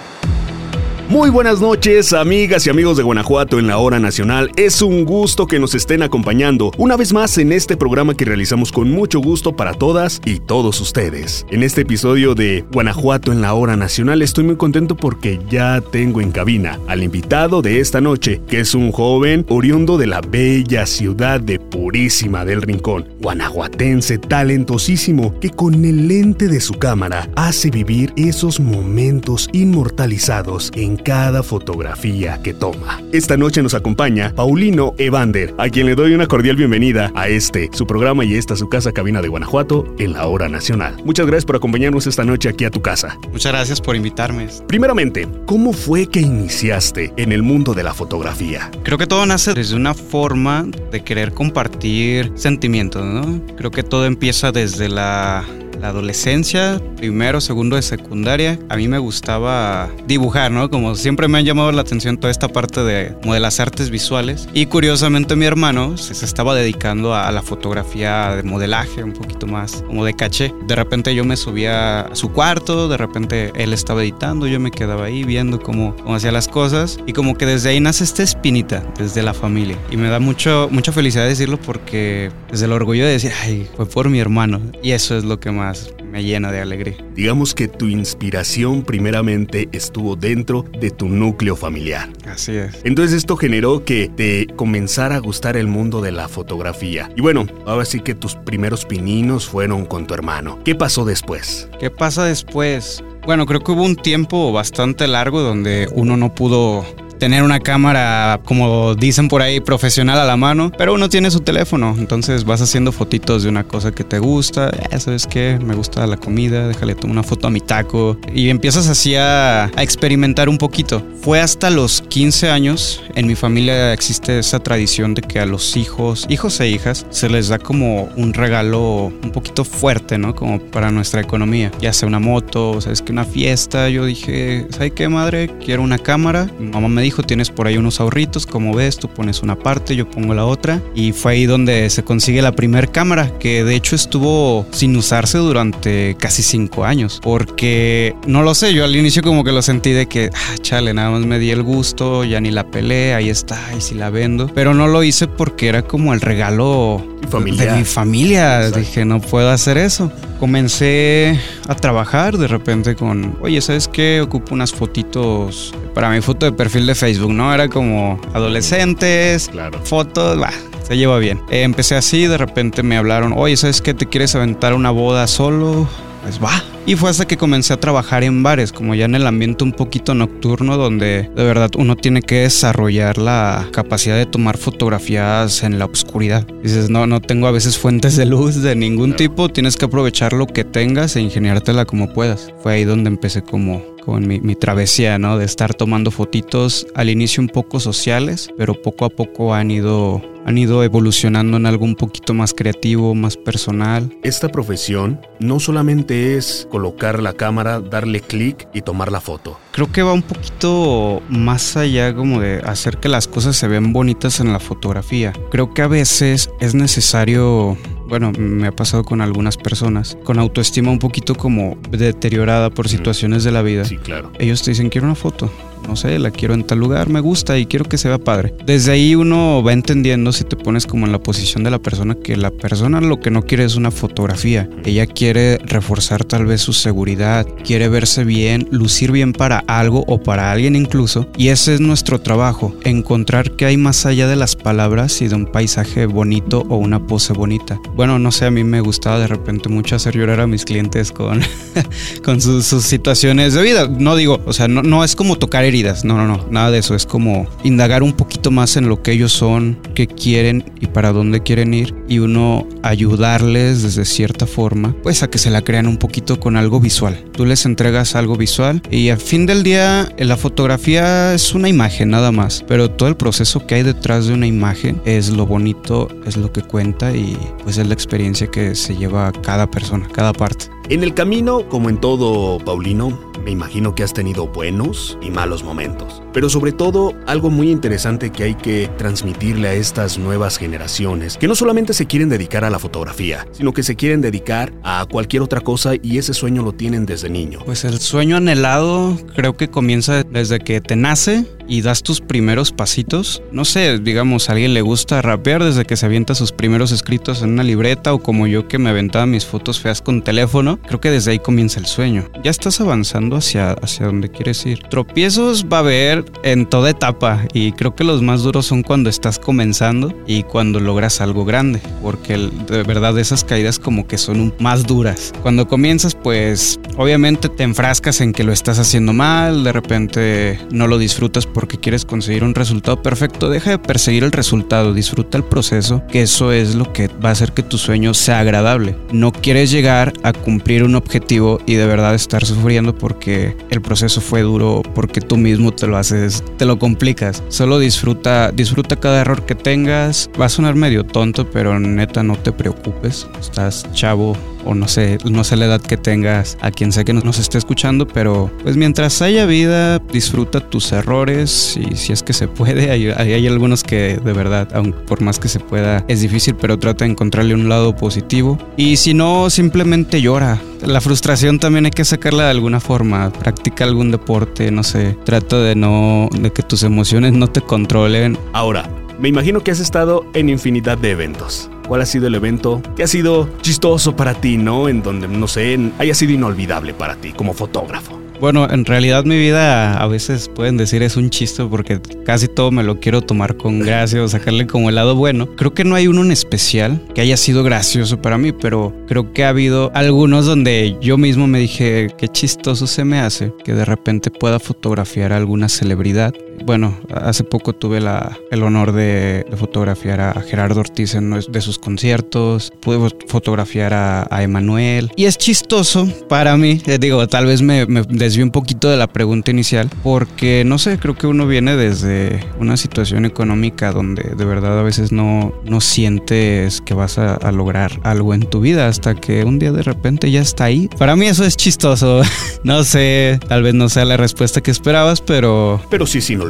Muy 1.11 1.29
buenas 1.29 1.59
noches, 1.59 2.13
amigas 2.13 2.65
y 2.65 2.69
amigos 2.69 2.95
de 2.95 3.03
Guanajuato 3.03 3.59
en 3.59 3.67
la 3.67 3.79
hora 3.79 3.99
nacional. 3.99 4.49
Es 4.55 4.81
un 4.81 5.03
gusto 5.03 5.45
que 5.45 5.59
nos 5.59 5.75
estén 5.75 6.03
acompañando 6.03 6.71
una 6.77 6.95
vez 6.95 7.11
más 7.11 7.37
en 7.37 7.51
este 7.51 7.75
programa 7.75 8.13
que 8.13 8.23
realizamos 8.23 8.71
con 8.71 8.89
mucho 8.89 9.19
gusto 9.19 9.53
para 9.53 9.73
todas 9.73 10.21
y 10.23 10.39
todos 10.39 10.79
ustedes. 10.79 11.45
En 11.49 11.63
este 11.63 11.81
episodio 11.81 12.33
de 12.33 12.63
Guanajuato 12.71 13.33
en 13.33 13.41
la 13.41 13.53
hora 13.55 13.75
nacional 13.75 14.21
estoy 14.21 14.45
muy 14.45 14.55
contento 14.55 14.95
porque 14.95 15.37
ya 15.49 15.81
tengo 15.81 16.21
en 16.21 16.31
cabina 16.31 16.79
al 16.87 17.03
invitado 17.03 17.61
de 17.61 17.81
esta 17.81 17.99
noche, 17.99 18.41
que 18.47 18.61
es 18.61 18.73
un 18.73 18.93
joven 18.93 19.45
oriundo 19.49 19.97
de 19.97 20.07
la 20.07 20.21
bella 20.21 20.85
ciudad 20.85 21.41
de 21.41 21.59
Purísima 21.59 22.45
del 22.45 22.61
Rincón, 22.61 23.09
guanajuatense 23.19 24.17
talentosísimo 24.17 25.37
que 25.41 25.49
con 25.49 25.83
el 25.83 26.07
lente 26.07 26.47
de 26.47 26.61
su 26.61 26.75
cámara 26.75 27.27
hace 27.35 27.69
vivir 27.69 28.13
esos 28.15 28.61
momentos 28.61 29.49
inmortalizados 29.51 30.71
en 30.73 31.00
cada 31.03 31.43
fotografía 31.43 32.41
que 32.43 32.53
toma. 32.53 33.01
Esta 33.11 33.37
noche 33.37 33.61
nos 33.61 33.73
acompaña 33.73 34.33
Paulino 34.35 34.93
Evander, 34.97 35.53
a 35.57 35.69
quien 35.69 35.85
le 35.87 35.95
doy 35.95 36.13
una 36.13 36.27
cordial 36.27 36.55
bienvenida 36.55 37.11
a 37.15 37.27
este, 37.27 37.69
su 37.73 37.87
programa 37.87 38.25
y 38.25 38.35
esta 38.35 38.55
su 38.55 38.69
casa 38.69 38.91
cabina 38.91 39.21
de 39.21 39.27
Guanajuato 39.27 39.85
en 39.99 40.13
la 40.13 40.27
hora 40.27 40.49
nacional. 40.49 40.95
Muchas 41.05 41.25
gracias 41.25 41.45
por 41.45 41.55
acompañarnos 41.55 42.07
esta 42.07 42.23
noche 42.23 42.49
aquí 42.49 42.65
a 42.65 42.71
tu 42.71 42.81
casa. 42.81 43.17
Muchas 43.31 43.51
gracias 43.51 43.81
por 43.81 43.95
invitarme. 43.95 44.47
Primeramente, 44.67 45.27
¿cómo 45.45 45.73
fue 45.73 46.07
que 46.07 46.21
iniciaste 46.21 47.13
en 47.17 47.31
el 47.31 47.43
mundo 47.43 47.73
de 47.73 47.83
la 47.83 47.93
fotografía? 47.93 48.69
Creo 48.83 48.97
que 48.97 49.07
todo 49.07 49.25
nace 49.25 49.53
desde 49.53 49.75
una 49.75 49.93
forma 49.93 50.65
de 50.91 51.03
querer 51.03 51.33
compartir 51.33 52.31
sentimientos, 52.35 53.05
¿no? 53.05 53.45
Creo 53.55 53.71
que 53.71 53.83
todo 53.83 54.05
empieza 54.05 54.51
desde 54.51 54.89
la 54.89 55.43
la 55.81 55.89
adolescencia, 55.89 56.79
primero, 56.95 57.41
segundo 57.41 57.75
de 57.75 57.81
secundaria, 57.81 58.59
a 58.69 58.77
mí 58.77 58.87
me 58.87 58.99
gustaba 58.99 59.89
dibujar, 60.05 60.51
¿no? 60.51 60.69
Como 60.69 60.95
siempre 60.95 61.27
me 61.27 61.39
han 61.39 61.45
llamado 61.45 61.71
la 61.71 61.81
atención 61.81 62.17
toda 62.17 62.29
esta 62.29 62.47
parte 62.47 62.83
de, 62.83 63.15
como 63.21 63.33
de 63.33 63.39
las 63.39 63.59
artes 63.59 63.89
visuales. 63.89 64.47
Y 64.53 64.67
curiosamente 64.67 65.35
mi 65.35 65.45
hermano 65.45 65.97
se, 65.97 66.13
estaba 66.23 66.53
dedicando 66.53 67.15
a, 67.15 67.31
la 67.31 67.41
fotografía 67.41 68.35
de 68.35 68.43
modelaje, 68.43 69.03
un 69.03 69.13
poquito 69.13 69.47
más 69.47 69.83
como 69.87 70.05
de 70.05 70.13
caché. 70.13 70.53
De 70.67 70.75
repente 70.75 71.15
yo 71.15 71.25
me 71.25 71.35
subía 71.35 72.01
a 72.01 72.15
su 72.15 72.31
cuarto, 72.31 72.87
de 72.87 72.97
repente 72.97 73.51
él 73.55 73.73
estaba 73.73 74.03
editando, 74.03 74.45
yo 74.45 74.59
me 74.59 74.69
quedaba 74.69 75.05
ahí 75.05 75.23
viendo 75.23 75.59
cómo, 75.59 75.95
cómo 75.95 76.15
hacía 76.15 76.31
las 76.31 76.47
cosas. 76.47 76.99
Y 77.07 77.13
como 77.13 77.35
que 77.35 77.47
desde 77.47 77.69
ahí 77.69 77.79
nace 77.79 78.03
esta 78.03 78.21
espinita, 78.21 78.85
desde 78.99 79.23
la 79.23 79.33
familia. 79.33 79.77
Y 79.89 79.97
me 79.97 80.09
da 80.09 80.19
mucho, 80.19 80.69
mucha 80.71 80.91
felicidad 80.91 81.27
decirlo 81.27 81.57
porque 81.59 82.31
desde 82.51 82.65
el 82.65 82.71
orgullo 82.73 83.03
de 83.03 83.13
decir, 83.13 83.31
ay, 83.41 83.67
fue 83.75 83.87
por 83.87 84.09
mi 84.09 84.19
hermano. 84.19 84.61
Y 84.83 84.91
eso 84.91 85.17
es 85.17 85.23
lo 85.23 85.39
que 85.39 85.49
más 85.49 85.70
me 86.03 86.23
llena 86.23 86.51
de 86.51 86.61
alegría. 86.61 86.95
Digamos 87.15 87.55
que 87.55 87.67
tu 87.67 87.87
inspiración 87.87 88.83
primeramente 88.83 89.69
estuvo 89.71 90.15
dentro 90.15 90.65
de 90.79 90.91
tu 90.91 91.07
núcleo 91.07 91.55
familiar. 91.55 92.09
Así 92.25 92.55
es. 92.55 92.79
Entonces 92.83 93.17
esto 93.17 93.37
generó 93.37 93.85
que 93.85 94.09
te 94.09 94.47
comenzara 94.55 95.15
a 95.15 95.19
gustar 95.19 95.57
el 95.57 95.67
mundo 95.67 96.01
de 96.01 96.11
la 96.11 96.27
fotografía. 96.27 97.09
Y 97.15 97.21
bueno, 97.21 97.47
ahora 97.65 97.85
sí 97.85 98.01
que 98.01 98.15
tus 98.15 98.35
primeros 98.35 98.85
pininos 98.85 99.47
fueron 99.47 99.85
con 99.85 100.07
tu 100.07 100.13
hermano. 100.13 100.59
¿Qué 100.63 100.75
pasó 100.75 101.05
después? 101.05 101.69
¿Qué 101.79 101.89
pasa 101.89 102.25
después? 102.25 103.03
Bueno, 103.25 103.45
creo 103.45 103.59
que 103.59 103.71
hubo 103.71 103.83
un 103.83 103.95
tiempo 103.95 104.51
bastante 104.51 105.07
largo 105.07 105.41
donde 105.41 105.87
uno 105.93 106.17
no 106.17 106.33
pudo 106.33 106.83
tener 107.21 107.43
una 107.43 107.59
cámara, 107.59 108.41
como 108.45 108.95
dicen 108.95 109.27
por 109.27 109.43
ahí, 109.43 109.59
profesional 109.59 110.17
a 110.17 110.25
la 110.25 110.37
mano, 110.37 110.71
pero 110.75 110.95
uno 110.95 111.07
tiene 111.07 111.29
su 111.29 111.41
teléfono, 111.41 111.93
entonces 111.99 112.45
vas 112.45 112.61
haciendo 112.61 112.91
fotitos 112.91 113.43
de 113.43 113.49
una 113.49 113.63
cosa 113.63 113.91
que 113.91 114.03
te 114.03 114.17
gusta, 114.17 114.71
ya 114.89 114.99
¿sabes 114.99 115.27
qué? 115.27 115.59
Me 115.63 115.75
gusta 115.75 116.07
la 116.07 116.17
comida, 116.17 116.67
déjale 116.67 116.95
tomar 116.95 117.11
una 117.11 117.23
foto 117.23 117.45
a 117.45 117.51
mi 117.51 117.59
taco 117.59 118.17
y 118.33 118.49
empiezas 118.49 118.87
así 118.87 119.13
a, 119.13 119.65
a 119.65 119.83
experimentar 119.83 120.49
un 120.49 120.57
poquito. 120.57 121.05
Fue 121.21 121.39
hasta 121.39 121.69
los 121.69 122.01
15 122.01 122.49
años, 122.49 123.03
en 123.13 123.27
mi 123.27 123.35
familia 123.35 123.93
existe 123.93 124.39
esa 124.39 124.57
tradición 124.57 125.13
de 125.13 125.21
que 125.21 125.39
a 125.39 125.45
los 125.45 125.77
hijos, 125.77 126.25
hijos 126.27 126.59
e 126.59 126.69
hijas, 126.69 127.05
se 127.11 127.29
les 127.29 127.49
da 127.49 127.59
como 127.59 128.09
un 128.15 128.33
regalo 128.33 129.13
un 129.23 129.31
poquito 129.31 129.63
fuerte, 129.63 130.17
¿no? 130.17 130.33
Como 130.33 130.59
para 130.59 130.89
nuestra 130.89 131.21
economía, 131.21 131.71
ya 131.79 131.93
sea 131.93 132.07
una 132.07 132.17
moto, 132.17 132.81
sabes 132.81 133.03
que 133.03 133.11
una 133.11 133.25
fiesta, 133.25 133.89
yo 133.89 134.05
dije, 134.05 134.65
¿sabes 134.71 134.93
qué 134.93 135.07
madre? 135.07 135.51
Quiero 135.63 135.83
una 135.83 135.99
cámara. 135.99 136.49
Mamá 136.59 136.87
me 136.87 137.03
dijo, 137.03 137.10
tienes 137.23 137.49
por 137.49 137.67
ahí 137.67 137.77
unos 137.77 137.99
ahorritos, 137.99 138.45
como 138.45 138.73
ves, 138.73 138.97
tú 138.97 139.07
pones 139.07 139.41
una 139.41 139.57
parte, 139.57 139.95
yo 139.95 140.09
pongo 140.09 140.33
la 140.33 140.45
otra. 140.45 140.81
Y 140.95 141.11
fue 141.11 141.33
ahí 141.33 141.45
donde 141.45 141.89
se 141.89 142.03
consigue 142.03 142.41
la 142.41 142.53
primer 142.53 142.91
cámara, 142.91 143.37
que 143.39 143.63
de 143.63 143.75
hecho 143.75 143.95
estuvo 143.95 144.65
sin 144.71 144.95
usarse 144.95 145.37
durante 145.37 146.15
casi 146.17 146.43
cinco 146.43 146.85
años, 146.85 147.19
porque 147.21 148.15
no 148.25 148.43
lo 148.43 148.53
sé, 148.53 148.73
yo 148.73 148.83
al 148.83 148.95
inicio 148.95 149.21
como 149.21 149.43
que 149.43 149.51
lo 149.51 149.61
sentí 149.61 149.91
de 149.91 150.07
que, 150.07 150.29
ah, 150.33 150.55
chale, 150.61 150.93
nada 150.93 151.11
más 151.11 151.25
me 151.25 151.39
di 151.39 151.51
el 151.51 151.63
gusto, 151.63 152.23
ya 152.23 152.39
ni 152.39 152.51
la 152.51 152.69
pelé, 152.69 153.13
ahí 153.13 153.29
está, 153.29 153.59
y 153.77 153.81
si 153.81 153.95
la 153.95 154.09
vendo. 154.09 154.49
Pero 154.53 154.73
no 154.73 154.87
lo 154.87 155.03
hice 155.03 155.27
porque 155.27 155.67
era 155.67 155.81
como 155.81 156.13
el 156.13 156.21
regalo 156.21 157.03
de 157.29 157.71
mi 157.71 157.85
familia. 157.85 158.71
Dije, 158.71 159.05
no 159.05 159.21
puedo 159.21 159.49
hacer 159.49 159.77
eso. 159.77 160.11
Comencé 160.39 161.39
a 161.67 161.75
trabajar 161.75 162.37
de 162.37 162.47
repente 162.47 162.95
con, 162.95 163.37
oye, 163.41 163.61
¿sabes 163.61 163.87
qué? 163.87 164.21
Ocupo 164.21 164.53
unas 164.53 164.71
fotitos 164.71 165.73
para 165.93 166.09
mi 166.09 166.21
foto 166.21 166.45
de 166.45 166.51
perfil 166.51 166.87
de 166.87 166.95
Facebook, 166.95 167.31
¿no? 167.31 167.53
Era 167.53 167.67
como 167.67 168.19
adolescentes, 168.33 169.49
claro. 169.49 169.79
fotos, 169.83 170.41
va, 170.41 170.51
se 170.87 170.97
lleva 170.97 171.19
bien. 171.19 171.39
Eh, 171.49 171.63
empecé 171.63 171.95
así, 171.95 172.25
de 172.25 172.37
repente 172.37 172.83
me 172.83 172.97
hablaron, 172.97 173.33
oye, 173.35 173.55
¿sabes 173.57 173.81
qué? 173.81 173.93
¿Te 173.93 174.07
quieres 174.07 174.35
aventar 174.35 174.73
una 174.73 174.91
boda 174.91 175.27
solo? 175.27 175.87
Pues 176.23 176.41
va. 176.41 176.63
Y 176.85 176.95
fue 176.95 177.11
hasta 177.11 177.27
que 177.27 177.37
comencé 177.37 177.73
a 177.73 177.79
trabajar 177.79 178.23
en 178.23 178.41
bares, 178.41 178.71
como 178.71 178.95
ya 178.95 179.05
en 179.05 179.13
el 179.13 179.27
ambiente 179.27 179.63
un 179.63 179.71
poquito 179.71 180.15
nocturno, 180.15 180.77
donde 180.77 181.29
de 181.35 181.43
verdad 181.43 181.69
uno 181.77 181.95
tiene 181.95 182.23
que 182.23 182.41
desarrollar 182.41 183.19
la 183.19 183.67
capacidad 183.71 184.17
de 184.17 184.25
tomar 184.25 184.57
fotografías 184.57 185.63
en 185.63 185.77
la 185.77 185.85
oscuridad. 185.85 186.45
Dices, 186.63 186.89
no, 186.89 187.05
no 187.05 187.21
tengo 187.21 187.45
a 187.45 187.51
veces 187.51 187.77
fuentes 187.77 188.17
de 188.17 188.25
luz 188.25 188.63
de 188.63 188.75
ningún 188.75 189.15
tipo, 189.15 189.49
tienes 189.49 189.77
que 189.77 189.85
aprovechar 189.85 190.33
lo 190.33 190.47
que 190.47 190.63
tengas 190.63 191.15
e 191.15 191.21
ingeniártela 191.21 191.85
como 191.85 192.11
puedas. 192.13 192.51
Fue 192.63 192.73
ahí 192.73 192.83
donde 192.83 193.09
empecé 193.09 193.43
como 193.43 193.83
con 194.03 194.27
mi, 194.27 194.39
mi, 194.41 194.55
travesía, 194.55 195.17
¿no? 195.17 195.37
De 195.37 195.45
estar 195.45 195.73
tomando 195.73 196.11
fotitos 196.11 196.87
al 196.95 197.09
inicio 197.09 197.41
un 197.41 197.49
poco 197.49 197.79
sociales, 197.79 198.49
pero 198.57 198.73
poco 198.73 199.05
a 199.05 199.09
poco 199.09 199.53
han 199.53 199.71
ido, 199.71 200.21
han 200.45 200.57
ido 200.57 200.83
evolucionando 200.83 201.57
en 201.57 201.65
algo 201.65 201.85
un 201.85 201.95
poquito 201.95 202.33
más 202.33 202.53
creativo, 202.53 203.15
más 203.15 203.37
personal. 203.37 204.11
Esta 204.23 204.49
profesión 204.49 205.21
no 205.39 205.59
solamente 205.59 206.37
es 206.37 206.67
colocar 206.69 207.21
la 207.21 207.33
cámara, 207.33 207.79
darle 207.79 208.21
clic 208.21 208.67
y 208.73 208.81
tomar 208.81 209.11
la 209.11 209.21
foto. 209.21 209.59
Creo 209.71 209.91
que 209.91 210.03
va 210.03 210.13
un 210.13 210.23
poquito 210.23 211.21
más 211.29 211.77
allá 211.77 212.13
como 212.13 212.41
de 212.41 212.59
hacer 212.65 212.97
que 212.97 213.09
las 213.09 213.27
cosas 213.27 213.55
se 213.55 213.67
vean 213.67 213.93
bonitas 213.93 214.39
en 214.39 214.51
la 214.51 214.59
fotografía. 214.59 215.33
Creo 215.49 215.73
que 215.73 215.81
a 215.81 215.87
veces 215.87 216.49
es 216.59 216.75
necesario 216.75 217.77
bueno, 218.11 218.33
me 218.37 218.67
ha 218.67 218.73
pasado 218.73 219.05
con 219.05 219.21
algunas 219.21 219.55
personas, 219.55 220.17
con 220.25 220.37
autoestima 220.37 220.91
un 220.91 220.99
poquito 220.99 221.33
como 221.33 221.77
deteriorada 221.91 222.69
por 222.69 222.89
situaciones 222.89 223.45
de 223.45 223.51
la 223.51 223.61
vida. 223.61 223.85
Sí, 223.85 223.95
claro. 223.95 224.33
Ellos 224.37 224.61
te 224.63 224.71
dicen, 224.71 224.89
quiero 224.89 225.07
una 225.07 225.15
foto 225.15 225.49
no 225.91 225.97
sé, 225.97 226.17
la 226.19 226.31
quiero 226.31 226.53
en 226.53 226.63
tal 226.63 226.79
lugar, 226.79 227.09
me 227.09 227.19
gusta 227.19 227.57
y 227.57 227.65
quiero 227.65 227.83
que 227.83 227.97
se 227.97 228.07
vea 228.07 228.17
padre. 228.17 228.53
Desde 228.65 228.93
ahí 228.93 229.13
uno 229.13 229.61
va 229.61 229.73
entendiendo 229.73 230.31
si 230.31 230.45
te 230.45 230.55
pones 230.55 230.87
como 230.87 231.05
en 231.05 231.11
la 231.11 231.19
posición 231.19 231.65
de 231.65 231.69
la 231.69 231.79
persona 231.79 232.15
que 232.15 232.37
la 232.37 232.49
persona 232.49 233.01
lo 233.01 233.19
que 233.19 233.29
no 233.29 233.41
quiere 233.41 233.65
es 233.65 233.75
una 233.75 233.91
fotografía. 233.91 234.69
Ella 234.85 235.05
quiere 235.05 235.57
reforzar 235.57 236.23
tal 236.23 236.45
vez 236.45 236.61
su 236.61 236.71
seguridad, 236.71 237.45
quiere 237.65 237.89
verse 237.89 238.23
bien, 238.23 238.69
lucir 238.71 239.11
bien 239.11 239.33
para 239.33 239.65
algo 239.67 240.05
o 240.07 240.23
para 240.23 240.53
alguien 240.53 240.77
incluso. 240.77 241.27
Y 241.37 241.49
ese 241.49 241.73
es 241.73 241.81
nuestro 241.81 242.21
trabajo, 242.21 242.73
encontrar 242.85 243.57
que 243.57 243.65
hay 243.65 243.75
más 243.75 244.05
allá 244.05 244.29
de 244.29 244.37
las 244.37 244.55
palabras 244.55 245.21
y 245.21 245.27
de 245.27 245.35
un 245.35 245.45
paisaje 245.45 246.05
bonito 246.05 246.63
o 246.69 246.77
una 246.77 247.05
pose 247.05 247.33
bonita. 247.33 247.81
Bueno, 247.97 248.17
no 248.17 248.31
sé, 248.31 248.45
a 248.45 248.51
mí 248.51 248.63
me 248.63 248.79
gustaba 248.79 249.19
de 249.19 249.27
repente 249.27 249.67
mucho 249.67 249.97
hacer 249.97 250.15
llorar 250.15 250.39
a 250.39 250.47
mis 250.47 250.63
clientes 250.63 251.11
con, 251.11 251.41
con 252.23 252.39
sus, 252.39 252.65
situaciones 252.65 253.55
de 253.55 253.61
vida. 253.61 253.89
No 253.89 254.15
digo, 254.15 254.39
o 254.45 254.53
sea, 254.53 254.69
no, 254.69 254.83
no 254.83 255.03
es 255.03 255.17
como 255.17 255.37
tocar 255.37 255.65
heridas, 255.65 255.80
no, 256.03 256.17
no, 256.17 256.27
no, 256.27 256.47
nada 256.49 256.71
de 256.71 256.79
eso. 256.79 256.95
Es 256.95 257.05
como 257.05 257.47
indagar 257.63 258.03
un 258.03 258.13
poquito 258.13 258.51
más 258.51 258.77
en 258.77 258.89
lo 258.89 259.01
que 259.01 259.11
ellos 259.11 259.31
son, 259.31 259.79
qué 259.95 260.07
quieren 260.07 260.63
y 260.79 260.87
para 260.87 261.11
dónde 261.11 261.41
quieren 261.41 261.73
ir 261.73 261.95
y 262.07 262.19
uno 262.19 262.67
ayudarles 262.83 263.83
desde 263.83 264.05
cierta 264.05 264.45
forma, 264.45 264.95
pues 265.03 265.23
a 265.23 265.29
que 265.29 265.37
se 265.37 265.49
la 265.49 265.61
crean 265.61 265.87
un 265.87 265.97
poquito 265.97 266.39
con 266.39 266.57
algo 266.57 266.79
visual. 266.79 267.23
Tú 267.31 267.45
les 267.45 267.65
entregas 267.65 268.15
algo 268.15 268.35
visual 268.35 268.81
y 268.91 269.09
al 269.09 269.19
fin 269.19 269.45
del 269.45 269.63
día 269.63 270.09
la 270.17 270.37
fotografía 270.37 271.33
es 271.33 271.53
una 271.53 271.69
imagen 271.69 272.09
nada 272.09 272.31
más, 272.31 272.63
pero 272.67 272.91
todo 272.91 273.09
el 273.09 273.15
proceso 273.15 273.65
que 273.65 273.75
hay 273.75 273.83
detrás 273.83 274.27
de 274.27 274.33
una 274.33 274.47
imagen 274.47 275.01
es 275.05 275.29
lo 275.29 275.45
bonito, 275.45 276.07
es 276.25 276.37
lo 276.37 276.51
que 276.51 276.61
cuenta 276.61 277.15
y 277.15 277.37
pues 277.63 277.77
es 277.77 277.87
la 277.87 277.93
experiencia 277.93 278.47
que 278.47 278.75
se 278.75 278.95
lleva 278.95 279.31
cada 279.31 279.69
persona, 279.69 280.07
cada 280.11 280.33
parte. 280.33 280.65
En 280.89 281.03
el 281.03 281.13
camino, 281.13 281.69
como 281.69 281.89
en 281.89 281.97
todo, 282.01 282.57
Paulino, 282.59 283.30
me 283.43 283.51
imagino 283.51 283.95
que 283.95 284.03
has 284.03 284.13
tenido 284.13 284.47
buenos 284.47 285.17
y 285.21 285.31
malos 285.31 285.63
momentos. 285.63 286.21
Pero 286.33 286.49
sobre 286.49 286.71
todo, 286.71 287.13
algo 287.27 287.49
muy 287.49 287.69
interesante 287.71 288.31
que 288.31 288.43
hay 288.43 288.55
que 288.55 288.89
transmitirle 288.97 289.67
a 289.67 289.73
estas 289.73 290.17
nuevas 290.17 290.57
generaciones, 290.57 291.37
que 291.37 291.47
no 291.47 291.55
solamente 291.55 291.93
se 291.93 292.05
quieren 292.05 292.29
dedicar 292.29 292.63
a 292.63 292.69
la 292.69 292.79
fotografía, 292.79 293.47
sino 293.51 293.73
que 293.73 293.83
se 293.83 293.95
quieren 293.95 294.21
dedicar 294.21 294.73
a 294.83 295.05
cualquier 295.09 295.41
otra 295.41 295.61
cosa 295.61 295.93
y 296.01 296.17
ese 296.17 296.33
sueño 296.33 296.63
lo 296.63 296.73
tienen 296.73 297.05
desde 297.05 297.29
niño. 297.29 297.59
Pues 297.65 297.83
el 297.83 297.99
sueño 297.99 298.37
anhelado 298.37 299.17
creo 299.35 299.57
que 299.57 299.69
comienza 299.69 300.23
desde 300.23 300.59
que 300.59 300.81
te 300.81 300.95
nace 300.95 301.45
y 301.71 301.81
das 301.81 302.03
tus 302.03 302.19
primeros 302.19 302.73
pasitos. 302.73 303.41
No 303.53 303.63
sé, 303.63 303.97
digamos, 303.97 304.49
a 304.49 304.51
alguien 304.51 304.73
le 304.73 304.81
gusta 304.81 305.21
rapear 305.21 305.63
desde 305.63 305.85
que 305.85 305.95
se 305.95 306.05
avienta 306.05 306.35
sus 306.35 306.51
primeros 306.51 306.91
escritos 306.91 307.41
en 307.41 307.51
una 307.51 307.63
libreta 307.63 308.13
o 308.13 308.21
como 308.21 308.45
yo 308.45 308.67
que 308.67 308.77
me 308.77 308.89
aventaba 308.89 309.25
mis 309.25 309.45
fotos 309.45 309.79
feas 309.79 310.01
con 310.01 310.21
teléfono. 310.21 310.79
Creo 310.85 310.99
que 310.99 311.09
desde 311.09 311.31
ahí 311.31 311.39
comienza 311.39 311.79
el 311.79 311.85
sueño. 311.85 312.29
Ya 312.43 312.51
estás 312.51 312.81
avanzando 312.81 313.37
hacia, 313.37 313.71
hacia 313.71 314.07
donde 314.07 314.29
quieres 314.29 314.65
ir. 314.65 314.83
Tropiezos 314.89 315.65
va 315.71 315.77
a 315.77 315.79
haber 315.79 316.25
en 316.43 316.65
toda 316.65 316.89
etapa 316.89 317.45
y 317.53 317.71
creo 317.71 317.95
que 317.95 318.03
los 318.03 318.21
más 318.21 318.43
duros 318.43 318.65
son 318.65 318.83
cuando 318.83 319.09
estás 319.09 319.39
comenzando 319.39 320.13
y 320.27 320.43
cuando 320.43 320.81
logras 320.81 321.21
algo 321.21 321.45
grande, 321.45 321.81
porque 322.01 322.37
de 322.37 322.83
verdad 322.83 323.17
esas 323.17 323.45
caídas 323.45 323.79
como 323.79 324.07
que 324.07 324.17
son 324.17 324.53
más 324.59 324.85
duras. 324.85 325.31
Cuando 325.41 325.69
comienzas 325.69 326.15
pues 326.15 326.81
obviamente 326.97 327.47
te 327.47 327.63
enfrascas 327.63 328.19
en 328.19 328.33
que 328.33 328.43
lo 328.43 328.51
estás 328.51 328.77
haciendo 328.77 329.13
mal, 329.13 329.63
de 329.63 329.71
repente 329.71 330.59
no 330.69 330.87
lo 330.87 330.97
disfrutas 330.97 331.45
porque 331.61 331.77
quieres 331.77 332.05
conseguir 332.05 332.43
un 332.43 332.55
resultado 332.55 333.03
perfecto. 333.03 333.47
Deja 333.47 333.69
de 333.69 333.77
perseguir 333.77 334.23
el 334.23 334.31
resultado, 334.31 334.95
disfruta 334.95 335.37
el 335.37 335.43
proceso, 335.43 336.01
que 336.07 336.23
eso 336.23 336.51
es 336.51 336.73
lo 336.73 336.91
que 336.91 337.07
va 337.23 337.29
a 337.29 337.33
hacer 337.33 337.51
que 337.51 337.61
tu 337.61 337.77
sueño 337.77 338.15
sea 338.15 338.39
agradable. 338.39 338.97
No 339.11 339.31
quieres 339.31 339.69
llegar 339.69 340.11
a 340.23 340.33
cumplir 340.33 340.83
un 340.83 340.95
objetivo 340.95 341.59
y 341.67 341.75
de 341.75 341.85
verdad 341.85 342.15
estar 342.15 342.43
sufriendo 342.43 342.97
porque 342.97 343.55
el 343.69 343.79
proceso 343.79 344.21
fue 344.21 344.41
duro, 344.41 344.81
porque 344.95 345.21
tú 345.21 345.37
mismo 345.37 345.71
te 345.71 345.85
lo 345.85 345.97
haces, 345.97 346.43
te 346.57 346.65
lo 346.65 346.79
complicas. 346.79 347.43
Solo 347.49 347.77
disfruta, 347.77 348.51
disfruta 348.51 348.95
cada 348.95 349.21
error 349.21 349.45
que 349.45 349.53
tengas. 349.53 350.31
Va 350.41 350.45
a 350.45 350.49
sonar 350.49 350.73
medio 350.73 351.03
tonto, 351.03 351.47
pero 351.51 351.79
neta 351.79 352.23
no 352.23 352.37
te 352.37 352.51
preocupes. 352.51 353.27
Estás 353.39 353.85
chavo, 353.93 354.35
o 354.65 354.75
no 354.75 354.87
sé, 354.87 355.17
no 355.23 355.43
sé 355.43 355.55
la 355.55 355.65
edad 355.65 355.81
que 355.81 355.97
tengas 355.97 356.57
a 356.61 356.71
quien 356.71 356.91
sea 356.91 357.03
que 357.03 357.13
nos, 357.13 357.39
esté 357.39 357.57
escuchando, 357.57 358.07
pero 358.07 358.51
pues 358.63 358.77
mientras 358.77 359.21
haya 359.21 359.45
vida, 359.45 359.99
disfruta 359.99 360.59
tus 360.59 360.91
errores 360.91 361.77
y 361.77 361.95
si 361.95 362.13
es 362.13 362.23
que 362.23 362.33
se 362.33 362.47
puede, 362.47 362.91
hay, 362.91 363.07
hay 363.09 363.47
algunos 363.47 363.83
que 363.83 364.19
de 364.23 364.33
verdad, 364.33 364.67
aun 364.73 364.93
por 364.93 365.21
más 365.21 365.39
que 365.39 365.47
se 365.47 365.59
pueda, 365.59 366.03
es 366.07 366.21
difícil, 366.21 366.55
pero 366.55 366.77
trata 366.79 367.05
de 367.05 367.11
encontrarle 367.11 367.53
un 367.53 367.69
lado 367.69 367.95
positivo. 367.95 368.57
Y 368.77 368.97
si 368.97 369.13
no, 369.13 369.49
simplemente 369.49 370.21
llora. 370.21 370.59
La 370.85 371.01
frustración 371.01 371.59
también 371.59 371.85
hay 371.85 371.91
que 371.91 372.05
sacarla 372.05 372.45
de 372.45 372.51
alguna 372.51 372.79
forma. 372.79 373.31
Practica 373.31 373.83
algún 373.83 374.11
deporte, 374.11 374.71
no 374.71 374.83
sé. 374.83 375.17
Trata 375.23 375.59
de 375.59 375.75
no, 375.75 376.29
de 376.31 376.51
que 376.51 376.63
tus 376.63 376.83
emociones 376.83 377.33
no 377.33 377.47
te 377.47 377.61
controlen. 377.61 378.37
Ahora, 378.53 378.89
me 379.19 379.29
imagino 379.29 379.61
que 379.61 379.71
has 379.71 379.79
estado 379.79 380.25
en 380.33 380.49
infinidad 380.49 380.97
de 380.97 381.11
eventos. 381.11 381.69
¿Cuál 381.91 382.03
ha 382.03 382.05
sido 382.05 382.27
el 382.27 382.35
evento 382.35 382.81
que 382.95 383.03
ha 383.03 383.07
sido 383.07 383.49
chistoso 383.59 384.15
para 384.15 384.33
ti, 384.33 384.55
no? 384.55 384.87
En 384.87 385.03
donde, 385.03 385.27
no 385.27 385.45
sé, 385.45 385.77
haya 385.99 386.15
sido 386.15 386.31
inolvidable 386.31 386.93
para 386.93 387.17
ti 387.17 387.33
como 387.33 387.53
fotógrafo. 387.53 388.17
Bueno, 388.41 388.67
en 388.67 388.85
realidad 388.85 389.23
mi 389.23 389.37
vida 389.37 390.01
a 390.01 390.07
veces 390.07 390.49
pueden 390.49 390.75
decir 390.75 391.03
es 391.03 391.15
un 391.15 391.29
chiste 391.29 391.63
porque 391.63 392.01
casi 392.25 392.47
todo 392.47 392.71
me 392.71 392.81
lo 392.81 392.99
quiero 392.99 393.21
tomar 393.21 393.55
con 393.55 393.79
gracia 393.85 394.23
o 394.23 394.27
sacarle 394.27 394.65
como 394.65 394.89
el 394.89 394.95
lado 394.95 395.15
bueno. 395.15 395.55
Creo 395.55 395.75
que 395.75 395.83
no 395.83 395.93
hay 395.93 396.07
uno 396.07 396.23
en 396.23 396.31
especial 396.31 396.99
que 397.13 397.21
haya 397.21 397.37
sido 397.37 397.63
gracioso 397.63 398.19
para 398.19 398.39
mí, 398.39 398.51
pero 398.51 398.95
creo 399.07 399.31
que 399.31 399.43
ha 399.43 399.49
habido 399.49 399.91
algunos 399.93 400.47
donde 400.47 400.97
yo 400.99 401.19
mismo 401.19 401.45
me 401.45 401.59
dije 401.59 402.07
qué 402.17 402.27
chistoso 402.27 402.87
se 402.87 403.05
me 403.05 403.19
hace 403.19 403.53
que 403.63 403.75
de 403.75 403.85
repente 403.85 404.31
pueda 404.31 404.57
fotografiar 404.57 405.33
a 405.33 405.37
alguna 405.37 405.69
celebridad 405.69 406.33
bueno, 406.65 406.99
hace 407.13 407.43
poco 407.43 407.73
tuve 407.73 407.99
la, 407.99 408.37
el 408.51 408.63
honor 408.63 408.91
de, 408.91 409.45
fotografiar 409.57 410.21
a 410.21 410.41
Gerardo 410.41 410.79
Ortiz 410.79 411.15
en 411.15 411.25
uno 411.25 411.39
de 411.41 411.61
sus 411.61 411.79
conciertos, 411.79 412.71
pude 412.79 413.09
fotografiar 413.27 413.93
a, 413.93 414.27
a 414.29 414.43
Emanuel 414.43 415.11
y 415.15 415.25
es 415.25 415.37
chistoso 415.37 416.07
para 416.29 416.57
mí, 416.57 416.81
eh, 416.85 416.97
digo, 416.99 417.25
tal 417.27 417.45
vez 417.45 417.61
me, 417.61 417.85
me 417.85 418.03
desvío 418.31 418.45
un 418.45 418.51
poquito 418.51 418.89
de 418.89 418.95
la 418.95 419.07
pregunta 419.07 419.51
inicial 419.51 419.89
porque 420.03 420.63
no 420.65 420.77
sé, 420.77 420.97
creo 420.97 421.15
que 421.15 421.27
uno 421.27 421.47
viene 421.47 421.75
desde 421.75 422.39
una 422.59 422.77
situación 422.77 423.25
económica 423.25 423.91
donde 423.91 424.23
de 424.23 424.45
verdad 424.45 424.79
a 424.79 424.83
veces 424.83 425.11
no, 425.11 425.53
no 425.65 425.81
sientes 425.81 426.79
que 426.79 426.93
vas 426.93 427.17
a, 427.17 427.33
a 427.33 427.51
lograr 427.51 427.99
algo 428.03 428.33
en 428.33 428.41
tu 428.41 428.61
vida 428.61 428.87
hasta 428.87 429.15
que 429.15 429.43
un 429.43 429.59
día 429.59 429.73
de 429.73 429.83
repente 429.83 430.31
ya 430.31 430.39
está 430.39 430.63
ahí. 430.63 430.89
Para 430.97 431.17
mí 431.17 431.27
eso 431.27 431.43
es 431.43 431.57
chistoso, 431.57 432.21
no 432.63 432.85
sé, 432.85 433.37
tal 433.49 433.63
vez 433.63 433.73
no 433.73 433.89
sea 433.89 434.05
la 434.05 434.15
respuesta 434.15 434.61
que 434.61 434.71
esperabas, 434.71 435.19
pero... 435.19 435.81
Pero 435.89 436.05
sí, 436.05 436.21
sí, 436.21 436.37
no 436.37 436.45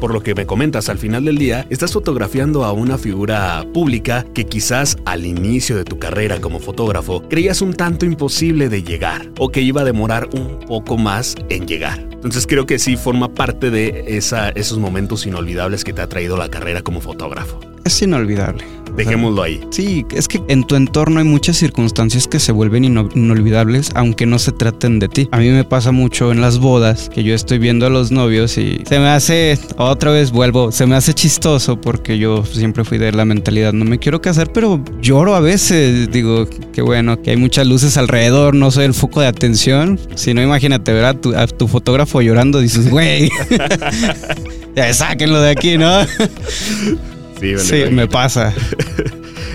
por 0.00 0.12
lo 0.12 0.22
que 0.22 0.34
me 0.34 0.44
comentas, 0.44 0.88
al 0.88 0.98
final 0.98 1.24
del 1.24 1.38
día, 1.38 1.66
estás 1.70 1.92
fotografiando 1.92 2.64
a 2.64 2.72
una 2.72 2.98
figura 2.98 3.64
pública 3.72 4.26
que 4.34 4.44
quizás 4.44 4.96
al 5.06 5.24
inicio 5.24 5.76
de 5.76 5.84
tu 5.84 5.98
carrera 5.98 6.40
como 6.40 6.60
fotógrafo 6.60 7.22
creías 7.28 7.62
un 7.62 7.72
tanto 7.72 8.04
imposible 8.04 8.68
de 8.68 8.82
llegar 8.82 9.30
o 9.38 9.48
que 9.48 9.62
iba 9.62 9.80
a 9.80 9.84
demorar 9.84 10.28
un 10.34 10.60
poco 10.66 10.98
más 10.98 11.15
en 11.48 11.66
llegar. 11.66 11.98
Entonces 11.98 12.46
creo 12.46 12.66
que 12.66 12.78
sí 12.78 12.96
forma 12.96 13.32
parte 13.32 13.70
de 13.70 14.16
esa, 14.16 14.50
esos 14.50 14.78
momentos 14.78 15.26
inolvidables 15.26 15.84
que 15.84 15.92
te 15.92 16.02
ha 16.02 16.08
traído 16.08 16.36
la 16.36 16.48
carrera 16.48 16.82
como 16.82 17.00
fotógrafo. 17.00 17.60
Es 17.84 18.02
inolvidable. 18.02 18.64
Dejémoslo 18.96 19.42
ahí. 19.42 19.60
Sí, 19.70 20.04
es 20.10 20.28
que 20.28 20.42
en 20.48 20.64
tu 20.64 20.76
entorno 20.76 21.20
hay 21.20 21.24
muchas 21.26 21.56
circunstancias 21.56 22.26
que 22.26 22.40
se 22.40 22.52
vuelven 22.52 22.84
inolvidables, 22.84 23.90
aunque 23.94 24.26
no 24.26 24.38
se 24.38 24.52
traten 24.52 24.98
de 24.98 25.08
ti. 25.08 25.28
A 25.32 25.38
mí 25.38 25.50
me 25.50 25.64
pasa 25.64 25.92
mucho 25.92 26.32
en 26.32 26.40
las 26.40 26.58
bodas 26.58 27.08
que 27.08 27.22
yo 27.22 27.34
estoy 27.34 27.58
viendo 27.58 27.86
a 27.86 27.90
los 27.90 28.10
novios 28.10 28.58
y 28.58 28.82
se 28.86 28.98
me 28.98 29.08
hace, 29.08 29.58
otra 29.76 30.10
vez 30.10 30.30
vuelvo, 30.30 30.72
se 30.72 30.86
me 30.86 30.96
hace 30.96 31.14
chistoso 31.14 31.80
porque 31.80 32.18
yo 32.18 32.44
siempre 32.44 32.84
fui 32.84 32.98
de 32.98 33.12
la 33.12 33.24
mentalidad, 33.24 33.72
no 33.72 33.84
me 33.84 33.98
quiero 33.98 34.20
casar, 34.20 34.52
pero 34.52 34.82
lloro 35.00 35.34
a 35.34 35.40
veces. 35.40 36.10
Digo, 36.10 36.48
qué 36.72 36.82
bueno, 36.82 37.20
que 37.20 37.30
hay 37.30 37.36
muchas 37.36 37.66
luces 37.66 37.96
alrededor, 37.96 38.54
no 38.54 38.70
soy 38.70 38.84
el 38.84 38.94
foco 38.94 39.20
de 39.20 39.26
atención. 39.26 39.98
Si 40.14 40.34
no, 40.34 40.42
imagínate 40.42 40.92
ver 40.92 41.04
a 41.04 41.14
tu, 41.14 41.34
a 41.34 41.46
tu 41.46 41.68
fotógrafo 41.68 42.20
llorando, 42.20 42.60
dices, 42.60 42.90
güey, 42.90 43.28
sáquenlo 44.92 45.40
de 45.40 45.50
aquí, 45.50 45.78
¿no? 45.78 46.00
Sí, 47.38 47.84
me 47.90 48.06
pasa. 48.06 48.54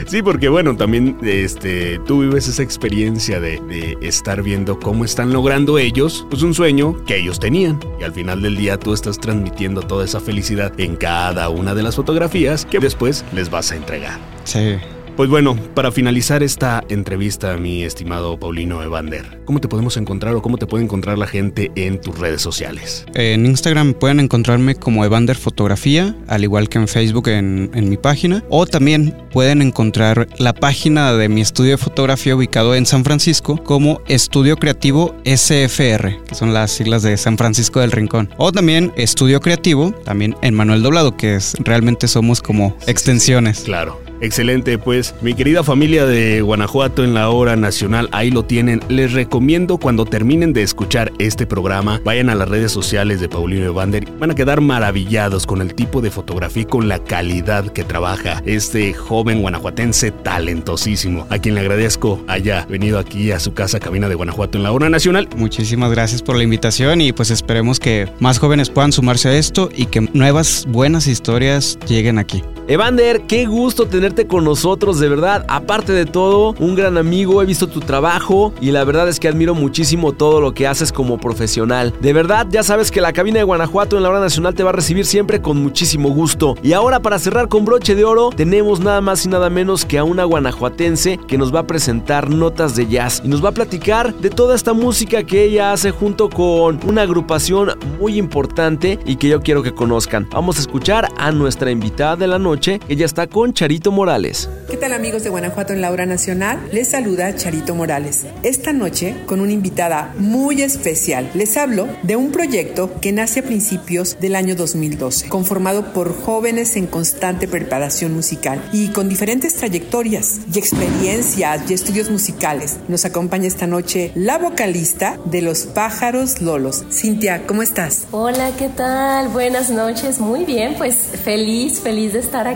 Sí, 0.08 0.22
porque 0.22 0.50
bueno, 0.50 0.76
también 0.76 1.18
este, 1.24 1.98
tú 2.06 2.20
vives 2.20 2.46
esa 2.50 2.64
experiencia 2.64 3.40
de, 3.40 3.62
de, 3.62 3.98
estar 4.02 4.42
viendo 4.44 4.78
cómo 4.78 5.06
están 5.06 5.32
logrando 5.32 5.78
ellos, 5.78 6.26
pues 6.30 6.42
un 6.42 6.54
sueño 6.54 7.02
que 7.06 7.16
ellos 7.16 7.40
tenían. 7.40 7.80
Y 7.98 8.04
al 8.04 8.12
final 8.12 8.42
del 8.42 8.58
día 8.58 8.78
tú 8.78 8.94
estás 8.94 9.20
transmitiendo 9.20 9.82
toda 9.82 10.04
esa 10.04 10.20
felicidad 10.20 10.78
en 10.78 10.98
cada 10.98 11.48
una 11.48 11.74
de 11.74 11.84
las 11.84 11.96
fotografías 11.96 12.66
que 12.66 12.80
después 12.80 13.24
les 13.32 13.50
vas 13.50 13.72
a 13.72 13.78
entregar. 13.78 14.20
Sí. 14.44 14.80
Pues 15.22 15.30
bueno, 15.30 15.56
para 15.76 15.92
finalizar 15.92 16.42
esta 16.42 16.84
entrevista, 16.90 17.56
mi 17.56 17.84
estimado 17.84 18.40
Paulino 18.40 18.82
Evander, 18.82 19.40
¿cómo 19.46 19.62
te 19.62 19.68
podemos 19.68 19.96
encontrar 19.98 20.34
o 20.34 20.42
cómo 20.42 20.58
te 20.58 20.66
puede 20.66 20.84
encontrar 20.84 21.20
la 21.20 21.28
gente 21.28 21.72
en 21.76 22.02
tus 22.02 22.18
redes 22.18 22.42
sociales? 22.42 23.06
En 23.14 23.46
Instagram 23.46 23.94
pueden 23.94 24.20
encontrarme 24.20 24.74
como 24.74 25.06
Evander 25.06 25.38
Fotografía, 25.38 26.16
al 26.28 26.44
igual 26.44 26.70
que 26.70 26.80
en 26.80 26.88
Facebook 26.88 27.28
en, 27.28 27.70
en 27.76 27.88
mi 27.88 27.98
página, 27.98 28.44
o 28.50 28.66
también 28.66 29.16
pueden 29.32 29.62
encontrar 29.62 30.28
la 30.40 30.54
página 30.54 31.14
de 31.14 31.30
mi 31.30 31.42
estudio 31.42 31.74
de 31.74 31.78
fotografía 31.78 32.36
ubicado 32.36 32.74
en 32.74 32.88
San 32.88 33.04
Francisco 33.04 33.64
como 33.64 34.02
Estudio 34.08 34.58
Creativo 34.58 35.14
SFR, 35.24 36.18
que 36.28 36.34
son 36.34 36.52
las 36.52 36.72
siglas 36.72 37.04
de 37.04 37.16
San 37.18 37.38
Francisco 37.38 37.80
del 37.80 37.92
Rincón, 37.92 38.34
o 38.38 38.52
también 38.52 38.92
Estudio 38.96 39.40
Creativo, 39.40 39.92
también 40.04 40.36
en 40.42 40.56
Manuel 40.56 40.82
Doblado, 40.82 41.16
que 41.16 41.36
es 41.36 41.54
realmente 41.60 42.08
somos 42.08 42.42
como 42.42 42.76
extensiones. 42.88 43.60
Claro. 43.60 44.11
Excelente, 44.22 44.78
pues 44.78 45.16
mi 45.22 45.34
querida 45.34 45.64
familia 45.64 46.06
de 46.06 46.42
Guanajuato 46.42 47.04
en 47.04 47.16
la 47.16 47.30
hora 47.30 47.56
nacional, 47.56 48.08
ahí 48.12 48.30
lo 48.30 48.44
tienen. 48.44 48.80
Les 48.88 49.14
recomiendo 49.14 49.78
cuando 49.78 50.06
terminen 50.06 50.54
de 50.54 50.62
escuchar 50.62 51.12
este 51.18 51.48
programa, 51.48 52.00
vayan 52.06 52.30
a 52.30 52.36
las 52.36 52.48
redes 52.48 52.72
sociales 52.72 53.20
de 53.20 53.28
Paulino 53.28 53.66
Evander. 53.66 54.06
Van 54.20 54.30
a 54.30 54.36
quedar 54.36 54.62
maravillados 54.62 55.48
con 55.48 55.60
el 55.60 55.74
tipo 55.74 56.02
de 56.02 56.12
fotografía 56.12 56.62
y 56.62 56.66
con 56.66 56.88
la 56.88 57.04
calidad 57.04 57.66
que 57.74 57.84
trabaja 57.84 58.44
este 58.46 58.94
joven 58.94 59.42
guanajuatense 59.42 60.12
talentosísimo, 60.12 61.26
a 61.32 61.40
quien 61.40 61.56
le 61.56 61.62
agradezco 61.62 62.24
haya 62.28 62.68
venido 62.70 63.00
aquí 63.00 63.32
a 63.32 63.40
su 63.40 63.56
casa 63.56 63.80
Cabina 63.80 64.08
de 64.08 64.14
Guanajuato 64.14 64.58
en 64.58 64.64
la 64.64 64.72
hora 64.72 64.90
nacional. 64.90 65.28
Muchísimas 65.36 65.90
gracias 65.90 66.22
por 66.22 66.36
la 66.36 66.44
invitación 66.44 67.02
y 67.02 67.12
pues 67.12 67.32
esperemos 67.32 67.80
que 67.80 68.08
más 68.20 68.38
jóvenes 68.38 68.70
puedan 68.70 68.92
sumarse 68.92 69.30
a 69.30 69.36
esto 69.36 69.70
y 69.76 69.88
que 69.88 70.02
nuevas 70.14 70.68
buenas 70.70 71.08
historias 71.08 71.80
lleguen 71.88 72.20
aquí. 72.20 72.44
Evander, 72.72 73.24
qué 73.24 73.48
gusto 73.48 73.86
tenerte 73.86 74.28
con 74.28 74.46
nosotros, 74.46 74.98
de 74.98 75.10
verdad. 75.10 75.44
Aparte 75.50 75.92
de 75.92 76.06
todo, 76.06 76.56
un 76.58 76.74
gran 76.74 76.98
amigo, 76.98 77.42
he 77.42 77.46
visto 77.46 77.68
tu 77.68 77.82
trabajo 77.82 78.54
y 78.62 78.72
la 78.72 78.86
verdad 78.86 79.10
es 79.10 79.20
que 79.20 79.28
admiro 79.28 79.54
muchísimo 79.54 80.14
todo 80.14 80.40
lo 80.40 80.54
que 80.54 80.68
haces 80.68 80.94
como 80.94 81.18
profesional. 81.18 81.94
De 82.00 82.14
verdad, 82.14 82.48
ya 82.50 82.64
sabes 82.64 82.90
que 82.90 83.02
la 83.02 83.12
cabina 83.12 83.40
de 83.40 83.44
Guanajuato 83.44 83.98
en 83.98 84.04
la 84.04 84.10
hora 84.10 84.22
nacional 84.22 84.56
te 84.56 84.64
va 84.64 84.70
a 84.70 84.72
recibir 84.72 85.06
siempre 85.06 85.42
con 85.42 85.62
muchísimo 85.62 86.12
gusto. 86.12 86.56
Y 86.64 86.72
ahora 86.72 87.02
para 87.02 87.20
cerrar 87.20 87.50
con 87.50 87.66
broche 87.66 87.94
de 87.94 88.06
oro, 88.06 88.30
tenemos 88.30 88.80
nada 88.80 89.02
más 89.02 89.26
y 89.26 89.28
nada 89.28 89.50
menos 89.50 89.84
que 89.84 89.98
a 89.98 90.06
una 90.06 90.24
guanajuatense 90.24 91.20
que 91.28 91.38
nos 91.38 91.54
va 91.54 91.60
a 91.60 91.68
presentar 91.68 92.30
notas 92.30 92.78
de 92.78 92.88
jazz 92.88 93.22
y 93.26 93.28
nos 93.28 93.44
va 93.44 93.50
a 93.50 93.54
platicar 93.54 94.16
de 94.16 94.30
toda 94.30 94.56
esta 94.56 94.72
música 94.72 95.24
que 95.24 95.44
ella 95.44 95.74
hace 95.74 95.92
junto 95.92 96.30
con 96.30 96.80
una 96.88 97.02
agrupación 97.02 97.72
muy 98.00 98.18
importante 98.18 98.98
y 99.06 99.18
que 99.18 99.28
yo 99.28 99.42
quiero 99.42 99.62
que 99.62 99.74
conozcan. 99.74 100.26
Vamos 100.32 100.56
a 100.56 100.62
escuchar 100.62 101.10
a 101.18 101.34
nuestra 101.34 101.70
invitada 101.70 102.16
de 102.16 102.28
la 102.28 102.40
noche 102.40 102.61
ella 102.68 103.06
está 103.06 103.26
con 103.26 103.54
Charito 103.54 103.92
Morales. 103.92 104.48
¿Qué 104.70 104.78
tal 104.78 104.94
amigos 104.94 105.24
de 105.24 105.32
Guanajuato 105.32 105.74
en 105.74 105.82
la 105.82 105.90
hora 105.90 106.06
nacional? 106.06 106.60
Les 106.72 106.90
saluda 106.90 107.36
Charito 107.36 107.74
Morales. 107.74 108.28
Esta 108.44 108.72
noche 108.72 109.16
con 109.26 109.42
una 109.42 109.52
invitada 109.52 110.14
muy 110.20 110.62
especial. 110.62 111.30
Les 111.34 111.58
hablo 111.58 111.88
de 112.04 112.16
un 112.16 112.32
proyecto 112.32 112.92
que 113.02 113.12
nace 113.12 113.40
a 113.40 113.44
principios 113.44 114.18
del 114.20 114.36
año 114.36 114.56
2012, 114.56 115.28
conformado 115.28 115.92
por 115.92 116.16
jóvenes 116.16 116.76
en 116.76 116.86
constante 116.86 117.48
preparación 117.48 118.14
musical 118.14 118.62
y 118.72 118.90
con 118.90 119.10
diferentes 119.10 119.56
trayectorias 119.56 120.42
y 120.54 120.60
experiencias 120.60 121.70
y 121.70 121.74
estudios 121.74 122.12
musicales. 122.12 122.78
Nos 122.88 123.06
acompaña 123.06 123.48
esta 123.48 123.66
noche 123.66 124.12
la 124.14 124.38
vocalista 124.38 125.18
de 125.26 125.42
Los 125.42 125.64
Pájaros 125.64 126.42
Lolos. 126.42 126.86
Cintia, 126.92 127.48
¿cómo 127.48 127.64
estás? 127.64 128.06
Hola, 128.12 128.52
¿qué 128.58 128.70
tal? 128.70 129.30
Buenas 129.30 129.72
noches. 129.72 130.20
Muy 130.20 130.46
bien, 130.46 130.76
pues 130.78 130.96
feliz, 130.96 131.80
feliz 131.80 132.14
de 132.14 132.20
estar 132.20 132.48
aquí 132.48 132.51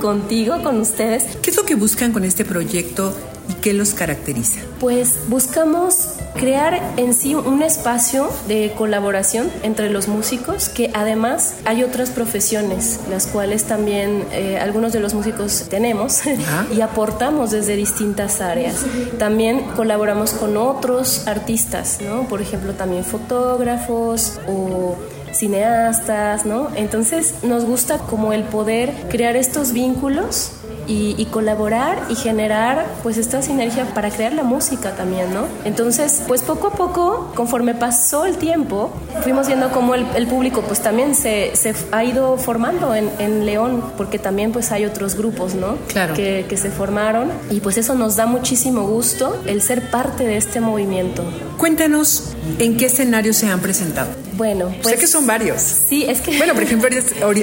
contigo, 0.00 0.62
con 0.62 0.80
ustedes. 0.80 1.36
¿Qué 1.42 1.50
es 1.50 1.56
lo 1.56 1.64
que 1.64 1.74
buscan 1.74 2.12
con 2.12 2.24
este 2.24 2.44
proyecto 2.44 3.14
y 3.48 3.54
qué 3.54 3.72
los 3.72 3.94
caracteriza? 3.94 4.60
Pues 4.80 5.28
buscamos 5.28 6.08
crear 6.34 6.94
en 6.96 7.14
sí 7.14 7.34
un 7.34 7.62
espacio 7.62 8.28
de 8.48 8.72
colaboración 8.76 9.50
entre 9.62 9.90
los 9.90 10.08
músicos, 10.08 10.68
que 10.68 10.90
además 10.94 11.54
hay 11.64 11.82
otras 11.82 12.10
profesiones, 12.10 13.00
las 13.10 13.26
cuales 13.26 13.64
también 13.64 14.24
eh, 14.32 14.58
algunos 14.58 14.92
de 14.92 15.00
los 15.00 15.14
músicos 15.14 15.66
tenemos 15.68 16.22
y 16.76 16.80
aportamos 16.80 17.50
desde 17.50 17.76
distintas 17.76 18.40
áreas. 18.40 18.76
También 19.18 19.60
colaboramos 19.76 20.32
con 20.32 20.56
otros 20.56 21.26
artistas, 21.26 21.98
¿no? 22.02 22.28
Por 22.28 22.40
ejemplo, 22.40 22.72
también 22.72 23.04
fotógrafos 23.04 24.40
o 24.48 24.96
cineastas, 25.32 26.46
¿no? 26.46 26.68
Entonces 26.74 27.42
nos 27.42 27.64
gusta 27.64 27.98
como 27.98 28.32
el 28.32 28.44
poder 28.44 28.92
crear 29.10 29.36
estos 29.36 29.72
vínculos 29.72 30.52
y, 30.92 31.26
colaborar 31.26 32.02
y 32.10 32.14
generar 32.14 32.86
pues 33.02 33.16
esta 33.16 33.40
sinergia 33.42 33.86
para 33.94 34.10
crear 34.10 34.32
la 34.32 34.42
música 34.42 34.94
también, 34.94 35.32
¿no? 35.32 35.46
Entonces, 35.64 36.22
pues 36.26 36.42
poco 36.42 36.68
a 36.68 36.72
poco, 36.72 37.32
conforme 37.34 37.74
pasó 37.74 38.26
el 38.26 38.36
tiempo, 38.36 38.92
fuimos 39.22 39.46
viendo 39.46 39.70
cómo 39.70 39.94
el, 39.94 40.26
público 40.26 40.62
pues 40.62 40.80
también 40.80 41.14
se, 41.14 41.54
se, 41.56 41.74
ha 41.90 42.04
ido 42.04 42.36
formando 42.36 42.94
en, 42.94 43.10
en, 43.18 43.46
León, 43.46 43.82
porque 43.96 44.18
también 44.18 44.52
pues 44.52 44.72
hay 44.72 44.84
otros 44.84 45.14
grupos, 45.16 45.54
¿no? 45.54 45.76
Claro. 45.88 46.14
Que, 46.14 46.46
que 46.48 46.56
se 46.56 46.70
formaron 46.70 47.30
y 47.50 47.60
pues 47.60 47.76
eso 47.78 47.94
nos 47.94 48.16
da 48.16 48.26
muchísimo 48.26 48.82
gusto 48.82 49.40
el 49.46 49.62
ser 49.62 49.90
parte 49.90 50.24
de 50.24 50.36
este 50.36 50.60
movimiento. 50.60 51.24
Cuéntanos 51.56 52.34
en 52.58 52.76
qué 52.76 52.86
escenario 52.86 53.32
se 53.32 53.48
han 53.48 53.60
presentado. 53.60 54.10
Bueno, 54.34 54.74
pues... 54.82 54.94
Sé 54.94 55.00
que 55.00 55.06
son 55.06 55.26
varios. 55.26 55.60
Sí, 55.60 56.04
es 56.08 56.20
que... 56.20 56.36
Bueno, 56.38 56.54
por 56.54 56.62
ejemplo, 56.62 56.88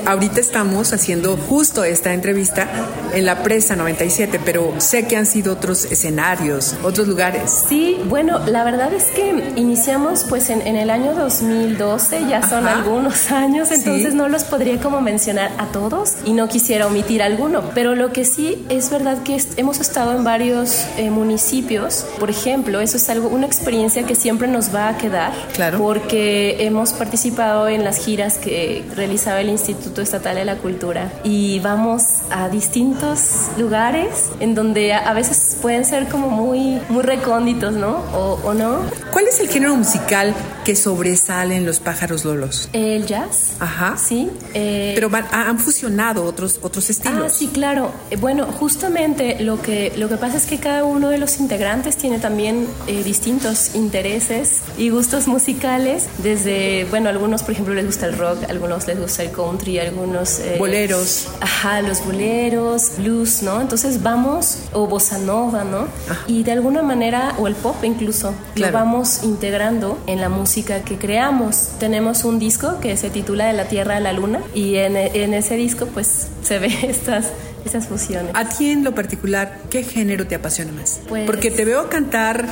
ahorita 0.06 0.40
estamos 0.40 0.92
haciendo 0.92 1.38
justo 1.38 1.84
esta 1.84 2.14
entrevista 2.14 2.68
en 3.14 3.26
la 3.26 3.39
Presa 3.44 3.76
97, 3.76 4.40
pero 4.44 4.74
sé 4.80 5.08
que 5.08 5.18
han 5.18 5.26
sido 5.26 5.54
otros 5.54 5.86
escenarios, 5.86 6.76
otros 6.84 7.08
lugares. 7.08 7.66
Sí, 7.68 7.98
bueno, 8.08 8.40
la 8.46 8.64
verdad 8.64 8.94
es 8.94 9.06
que 9.06 9.54
iniciamos 9.56 10.26
pues 10.28 10.50
en, 10.50 10.62
el 10.62 10.90
año 10.90 11.14
2012, 11.14 12.28
ya 12.30 12.48
son 12.48 12.68
algunos 12.68 13.32
años, 13.32 13.72
entonces 13.72 14.14
no 14.14 14.30
los 14.30 14.44
podría 14.44 14.80
como 14.80 15.02
mencionar 15.02 15.52
a 15.58 15.68
todos 15.68 16.16
y 16.26 16.34
no 16.34 16.48
quisiera 16.48 16.88
omitir 16.88 17.22
alguno, 17.22 17.64
pero 17.74 17.96
lo 17.96 18.12
que 18.12 18.26
sí 18.26 18.66
es 18.70 18.90
verdad 18.90 19.24
que 19.24 19.42
hemos 19.58 19.80
estado 19.80 20.16
en 20.16 20.24
varios 20.24 20.86
eh, 20.98 21.10
municipios, 21.10 22.06
por 22.20 22.30
ejemplo, 22.30 22.80
eso 22.80 22.98
es 22.98 23.10
algo, 23.10 23.30
una 23.30 23.46
experiencia 23.46 24.04
que 24.04 24.16
siempre 24.16 24.48
nos 24.48 24.74
va 24.74 24.90
a 24.90 24.98
quedar, 24.98 25.34
claro. 25.54 25.78
porque 25.78 26.58
hemos 26.66 26.94
participado 26.94 27.68
en 27.68 27.84
las 27.84 27.98
giras 27.98 28.38
que 28.38 28.84
realizaba 28.96 29.42
el 29.42 29.50
Instituto 29.50 30.02
Estatal 30.02 30.36
de 30.36 30.46
la 30.46 30.56
Cultura 30.56 31.12
y 31.24 31.60
vamos 31.60 32.04
a 32.32 32.50
distintos 32.50 33.19
lugares 33.58 34.30
en 34.40 34.56
donde 34.56 34.94
a, 34.94 35.14
veces 35.14 35.58
pueden 35.62 35.86
ser 35.86 36.08
como 36.08 36.30
muy, 36.30 36.80
muy 36.90 37.04
recónditos, 37.04 37.74
¿no? 37.74 37.98
O, 38.14 38.40
o 38.44 38.54
no. 38.54 38.80
¿Cuál 39.12 39.28
es 39.28 39.40
el 39.40 39.50
género 39.50 39.76
musical 39.76 40.34
que 40.64 40.76
sobresale 40.76 41.56
en 41.56 41.66
los 41.66 41.80
pájaros 41.80 42.26
lolos? 42.26 42.70
El 42.74 43.06
jazz. 43.06 43.54
Ajá. 43.60 43.98
Sí. 43.98 44.30
Eh, 44.54 44.92
Pero 44.96 45.10
han 45.32 45.60
fusionado 45.60 46.24
otros, 46.24 46.60
otros 46.62 46.90
estilos. 46.90 47.24
Ah, 47.26 47.30
sí, 47.30 47.48
claro. 47.48 47.92
Eh, 48.12 48.18
bueno, 48.18 48.46
justamente 48.46 49.42
lo 49.42 49.62
que, 49.62 49.92
lo 49.98 50.10
que 50.10 50.18
pasa 50.18 50.38
es 50.38 50.46
que 50.46 50.60
cada 50.60 50.84
uno 50.84 51.10
de 51.10 51.18
los 51.18 51.40
integrantes 51.40 51.98
tiene 51.98 52.20
también 52.20 52.68
eh, 52.88 53.04
distintos 53.04 53.76
intereses 53.76 54.62
y 54.78 54.90
gustos 54.90 55.28
musicales. 55.28 56.08
Desde, 56.20 56.86
bueno, 56.90 57.10
algunos, 57.10 57.42
por 57.44 57.52
ejemplo, 57.52 57.74
les 57.74 57.86
gusta 57.86 58.06
el 58.06 58.18
rock, 58.18 58.44
algunos 58.50 58.88
les 58.88 59.00
gusta 59.00 59.24
el 59.24 59.32
country, 59.32 59.80
algunos... 59.80 60.40
boleros. 60.60 61.28
Ajá, 61.42 61.82
los 61.82 62.06
boleros, 62.06 62.92
blues, 62.98 63.09
¿no? 63.44 63.62
Entonces 63.62 64.04
vamos, 64.04 64.60
o 64.74 64.88
bossa 64.88 65.18
nova, 65.18 65.64
¿no? 65.64 65.88
Y 66.28 66.44
de 66.44 66.52
alguna 66.52 66.84
manera, 66.84 67.36
o 67.38 67.48
el 67.48 67.56
pop 67.56 67.76
incluso, 67.84 68.34
lo 68.56 68.72
vamos 68.72 69.24
integrando 69.24 69.98
en 70.08 70.22
la 70.22 70.30
música 70.30 70.82
que 70.84 70.98
creamos. 70.98 71.70
Tenemos 71.80 72.24
un 72.24 72.40
disco 72.40 72.80
que 72.80 72.96
se 72.98 73.10
titula 73.10 73.48
De 73.48 73.54
la 73.54 73.66
Tierra 73.66 73.98
a 73.98 74.00
la 74.00 74.14
Luna 74.14 74.42
y 74.54 74.76
en, 74.76 74.96
en 74.96 75.34
ese 75.34 75.56
disco 75.56 75.88
pues 75.88 76.28
se 76.44 76.60
ve 76.60 76.68
estas 76.84 77.28
esas 77.66 77.88
fusiones. 77.88 78.32
A 78.36 78.48
ti 78.48 78.70
en 78.70 78.84
lo 78.84 78.96
particular, 78.96 79.60
¿qué 79.70 79.84
género 79.84 80.26
te 80.26 80.36
apasiona 80.36 80.72
más? 80.72 81.02
Pues 81.10 81.26
Porque 81.26 81.52
te 81.52 81.66
veo 81.66 81.90
cantar 81.90 82.48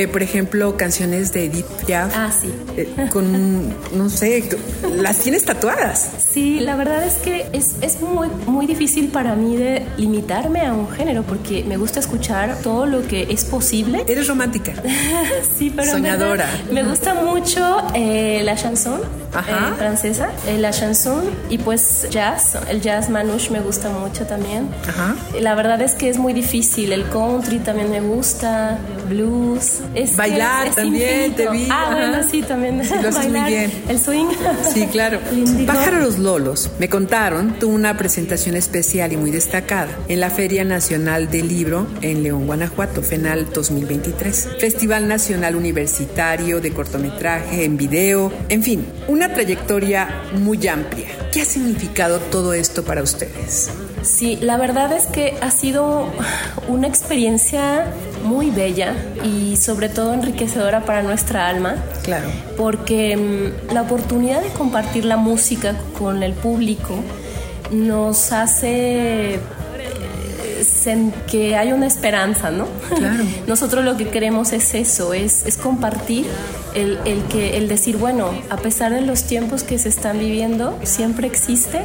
eh, 0.00 0.08
por 0.08 0.22
ejemplo, 0.22 0.76
canciones 0.78 1.32
de 1.32 1.44
Edith 1.44 1.66
Piaf. 1.86 2.12
Ah, 2.16 2.30
sí. 2.32 2.50
Eh, 2.76 3.08
con, 3.12 3.68
no 3.94 4.08
sé, 4.08 4.48
las 4.96 5.18
tienes 5.18 5.44
tatuadas. 5.44 6.10
Sí, 6.32 6.60
la 6.60 6.74
verdad 6.76 7.04
es 7.04 7.16
que 7.16 7.46
es, 7.52 7.74
es, 7.82 8.00
muy, 8.00 8.28
muy 8.46 8.66
difícil 8.66 9.08
para 9.08 9.34
mí 9.34 9.56
de 9.56 9.86
limitarme 9.98 10.62
a 10.62 10.72
un 10.72 10.88
género 10.88 11.22
porque 11.22 11.64
me 11.64 11.76
gusta 11.76 12.00
escuchar 12.00 12.58
todo 12.62 12.86
lo 12.86 13.06
que 13.06 13.26
es 13.30 13.44
posible. 13.44 14.04
Eres 14.08 14.26
romántica. 14.26 14.72
sí, 15.58 15.70
pero. 15.74 15.92
Soñadora. 15.92 16.48
Me, 16.72 16.82
gusta 16.82 17.14
mucho 17.14 17.82
eh, 17.94 18.40
la 18.42 18.56
chanson 18.56 19.19
francesa, 19.30 20.30
la 20.58 20.70
chanson 20.70 21.24
y 21.48 21.58
pues 21.58 22.06
jazz. 22.10 22.56
El 22.68 22.80
jazz 22.80 23.08
manouche 23.08 23.50
me 23.50 23.60
gusta 23.60 23.88
mucho 23.88 24.26
también. 24.26 24.68
Ajá. 24.88 25.16
La 25.40 25.54
verdad 25.54 25.80
es 25.80 25.92
que 25.92 26.08
es 26.08 26.18
muy 26.18 26.32
difícil. 26.32 26.92
El 26.92 27.04
country 27.08 27.58
también 27.58 27.90
me 27.90 28.00
gusta, 28.00 28.78
blues. 29.08 29.80
Bailar 30.16 30.74
también, 30.74 31.34
te 31.34 31.48
vi. 31.48 31.68
Ah, 31.70 31.90
bueno, 31.92 32.28
sí, 32.28 32.42
también. 32.42 32.84
Sí, 32.84 32.94
lo 33.02 33.10
Bailar, 33.10 33.42
muy 33.42 33.50
bien. 33.50 33.72
El 33.88 33.98
swing. 34.00 34.26
Sí, 34.72 34.86
claro. 34.86 35.20
Pájaros 35.66 36.18
Lolos, 36.18 36.70
me 36.78 36.88
contaron, 36.88 37.58
tuvo 37.58 37.74
una 37.74 37.96
presentación 37.96 38.56
especial 38.56 39.12
y 39.12 39.16
muy 39.16 39.30
destacada 39.30 39.88
en 40.08 40.20
la 40.20 40.30
Feria 40.30 40.64
Nacional 40.64 41.30
del 41.30 41.48
Libro 41.48 41.86
en 42.02 42.22
León, 42.22 42.46
Guanajuato, 42.46 43.02
FENAL 43.02 43.52
2023. 43.52 44.48
Festival 44.58 45.08
Nacional 45.08 45.56
Universitario 45.56 46.60
de 46.60 46.72
cortometraje 46.72 47.64
en 47.64 47.76
video, 47.76 48.32
en 48.48 48.62
fin, 48.62 48.86
una 49.20 49.34
trayectoria 49.34 50.08
muy 50.32 50.66
amplia. 50.66 51.08
¿Qué 51.30 51.42
ha 51.42 51.44
significado 51.44 52.20
todo 52.20 52.54
esto 52.54 52.84
para 52.86 53.02
ustedes? 53.02 53.70
Sí, 54.00 54.38
la 54.40 54.56
verdad 54.56 54.94
es 54.94 55.04
que 55.08 55.36
ha 55.42 55.50
sido 55.50 56.08
una 56.68 56.86
experiencia 56.86 57.92
muy 58.24 58.50
bella 58.50 58.94
y 59.22 59.58
sobre 59.58 59.90
todo 59.90 60.14
enriquecedora 60.14 60.86
para 60.86 61.02
nuestra 61.02 61.48
alma. 61.48 61.76
Claro. 62.02 62.30
Porque 62.56 63.14
mm, 63.14 63.74
la 63.74 63.82
oportunidad 63.82 64.40
de 64.40 64.48
compartir 64.48 65.04
la 65.04 65.18
música 65.18 65.76
con 65.98 66.22
el 66.22 66.32
público 66.32 66.94
nos 67.70 68.32
hace 68.32 69.34
eh, 69.34 71.10
que 71.30 71.56
hay 71.56 71.72
una 71.74 71.86
esperanza, 71.86 72.50
¿no? 72.50 72.66
Claro. 72.96 73.24
Nosotros 73.46 73.84
lo 73.84 73.98
que 73.98 74.08
queremos 74.08 74.54
es 74.54 74.72
eso, 74.72 75.12
es, 75.12 75.44
es 75.44 75.58
compartir 75.58 76.24
el, 76.74 76.98
el, 77.04 77.22
que, 77.24 77.56
el 77.56 77.68
decir, 77.68 77.96
bueno, 77.96 78.30
a 78.50 78.56
pesar 78.56 78.92
de 78.92 79.00
los 79.00 79.24
tiempos 79.24 79.62
que 79.62 79.78
se 79.78 79.88
están 79.88 80.18
viviendo, 80.18 80.78
siempre 80.82 81.26
existe 81.26 81.82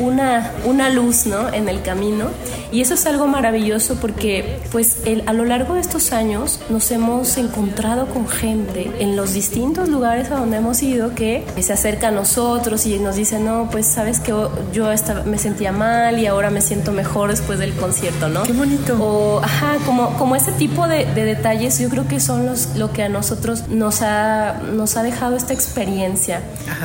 una, 0.00 0.52
una 0.64 0.90
luz 0.90 1.26
¿no? 1.26 1.52
en 1.52 1.68
el 1.68 1.82
camino 1.82 2.26
y 2.70 2.80
eso 2.80 2.94
es 2.94 3.06
algo 3.06 3.26
maravilloso 3.26 3.96
porque 4.00 4.60
pues 4.70 4.98
el, 5.06 5.22
a 5.26 5.32
lo 5.32 5.44
largo 5.44 5.74
de 5.74 5.80
estos 5.80 6.12
años 6.12 6.60
nos 6.68 6.90
hemos 6.90 7.36
encontrado 7.38 8.06
con 8.06 8.28
gente 8.28 8.90
en 8.98 9.16
los 9.16 9.32
distintos 9.32 9.88
lugares 9.88 10.30
a 10.30 10.36
donde 10.36 10.58
hemos 10.58 10.82
ido 10.82 11.14
que 11.14 11.44
se 11.60 11.72
acerca 11.72 12.08
a 12.08 12.10
nosotros 12.10 12.86
y 12.86 12.98
nos 12.98 13.16
dice 13.16 13.38
no 13.38 13.68
pues 13.70 13.86
sabes 13.86 14.20
que 14.20 14.34
yo 14.72 14.92
estaba, 14.92 15.22
me 15.22 15.38
sentía 15.38 15.72
mal 15.72 16.18
y 16.18 16.26
ahora 16.26 16.50
me 16.50 16.60
siento 16.60 16.92
mejor 16.92 17.30
después 17.30 17.58
del 17.58 17.74
concierto 17.74 18.28
¿no? 18.28 18.42
Qué 18.42 18.52
bonito. 18.52 18.96
O 19.00 19.40
ajá, 19.42 19.76
como, 19.84 20.16
como 20.16 20.36
ese 20.36 20.52
tipo 20.52 20.86
de, 20.86 21.04
detalles 21.14 21.78
yo 21.78 21.88
creo 21.88 22.06
que 22.06 22.20
son 22.20 22.46
los, 22.46 22.76
lo 22.76 22.92
que 22.92 23.02
a 23.02 23.08
nosotros 23.08 23.68
nos 23.68 24.02
ha, 24.02 24.60
nos 24.72 24.96
ha 24.96 25.02
dejado 25.02 25.36
esta 25.36 25.52
experiencia 25.52 26.42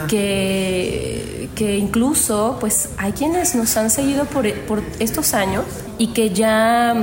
que, 0.08 1.33
que 1.56 1.78
incluso 1.78 2.58
pues 2.60 2.90
hay 2.98 3.12
quienes 3.12 3.56
nos 3.56 3.76
han 3.78 3.90
seguido 3.90 4.26
por, 4.26 4.52
por 4.66 4.82
estos 5.00 5.34
años 5.34 5.66
y 5.98 6.08
que 6.08 6.32
ya 6.32 6.96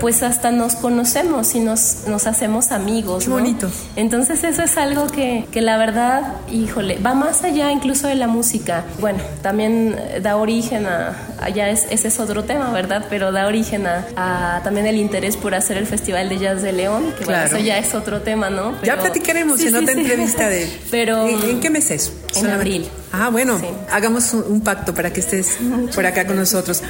pues 0.00 0.22
hasta 0.22 0.50
nos 0.50 0.76
conocemos 0.76 1.54
y 1.54 1.60
nos, 1.60 2.04
nos 2.06 2.26
hacemos 2.26 2.72
amigos. 2.72 3.24
Qué 3.24 3.30
bonito. 3.30 3.70
Entonces 3.96 4.44
eso 4.44 4.62
es 4.62 4.76
algo 4.76 5.08
que, 5.08 5.46
que, 5.50 5.60
la 5.60 5.76
verdad, 5.76 6.36
híjole, 6.50 6.98
va 6.98 7.14
más 7.14 7.42
allá 7.44 7.72
incluso 7.72 8.08
de 8.08 8.14
la 8.14 8.28
música. 8.28 8.84
Bueno, 9.00 9.20
también 9.42 9.96
da 10.22 10.36
origen 10.36 10.86
a, 10.86 11.16
allá 11.40 11.68
es, 11.70 11.86
ese 11.90 12.08
es 12.08 12.20
otro 12.20 12.44
tema, 12.44 12.70
¿verdad? 12.70 13.06
Pero 13.10 13.32
da 13.32 13.46
origen 13.46 13.86
a, 13.86 14.60
también 14.62 14.86
el 14.86 14.96
interés 14.96 15.36
por 15.36 15.54
hacer 15.54 15.76
el 15.76 15.86
Festival 15.86 16.28
de 16.28 16.38
Jazz 16.38 16.62
de 16.62 16.72
León, 16.72 17.12
que 17.18 17.24
claro. 17.24 17.50
bueno, 17.50 17.56
eso 17.56 17.66
ya 17.66 17.78
es 17.78 17.94
otro 17.94 18.22
tema, 18.22 18.50
¿no? 18.50 18.80
ya 18.82 18.98
platicaremos 18.98 19.60
en 19.60 19.76
otra 19.76 19.92
entrevista 19.92 20.48
de... 20.48 20.68
Pero, 20.90 21.28
¿En, 21.28 21.60
qué 21.60 21.70
mes 21.70 21.90
es? 21.90 22.12
En 22.36 22.48
abril. 22.48 22.88
Ah, 23.12 23.30
bueno, 23.30 23.60
hagamos 23.90 24.32
un, 24.32 24.44
un, 24.48 24.60
pacto 24.60 24.94
para 24.94 25.12
que 25.12 25.20
estés 25.20 25.58
por 25.94 26.06
acá 26.06 26.26
con 26.26 26.36
nosotros. 26.36 26.82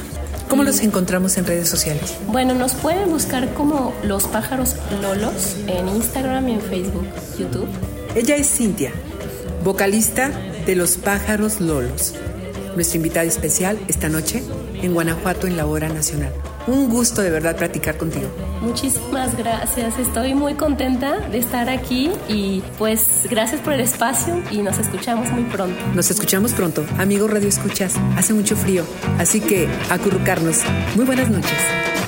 ¿Cómo 0.49 0.63
los 0.63 0.79
encontramos 0.81 1.37
en 1.37 1.45
redes 1.45 1.69
sociales? 1.69 2.15
Bueno, 2.27 2.55
nos 2.55 2.73
pueden 2.73 3.11
buscar 3.11 3.53
como 3.53 3.93
Los 4.03 4.23
Pájaros 4.25 4.75
Lolos 4.99 5.55
en 5.67 5.87
Instagram 5.87 6.49
y 6.49 6.53
en 6.53 6.61
Facebook, 6.61 7.05
YouTube. 7.37 7.67
Ella 8.15 8.35
es 8.35 8.49
Cintia, 8.49 8.91
vocalista 9.63 10.31
de 10.65 10.75
Los 10.75 10.97
Pájaros 10.97 11.61
Lolos. 11.61 12.15
Nuestra 12.73 12.97
invitada 12.97 13.25
especial 13.27 13.79
esta 13.87 14.09
noche 14.09 14.43
en 14.81 14.95
Guanajuato 14.95 15.45
en 15.45 15.55
la 15.55 15.67
Hora 15.67 15.87
Nacional. 15.87 16.33
Un 16.69 16.87
gusto 16.87 17.23
de 17.23 17.31
verdad 17.31 17.55
platicar 17.55 17.97
contigo. 17.97 18.27
Muchísimas 18.61 19.35
gracias. 19.35 19.97
Estoy 19.97 20.35
muy 20.35 20.53
contenta 20.53 21.19
de 21.29 21.39
estar 21.39 21.67
aquí 21.67 22.11
y 22.27 22.61
pues 22.77 23.23
gracias 23.27 23.59
por 23.61 23.73
el 23.73 23.79
espacio 23.79 24.39
y 24.51 24.59
nos 24.59 24.77
escuchamos 24.77 25.31
muy 25.31 25.45
pronto. 25.45 25.75
Nos 25.95 26.11
escuchamos 26.11 26.53
pronto. 26.53 26.85
Amigos 26.99 27.31
Radio 27.31 27.49
Escuchas, 27.49 27.95
hace 28.15 28.33
mucho 28.33 28.55
frío, 28.55 28.83
así 29.17 29.41
que 29.41 29.67
acurrucarnos. 29.89 30.59
Muy 30.95 31.05
buenas 31.05 31.31
noches. 31.31 31.98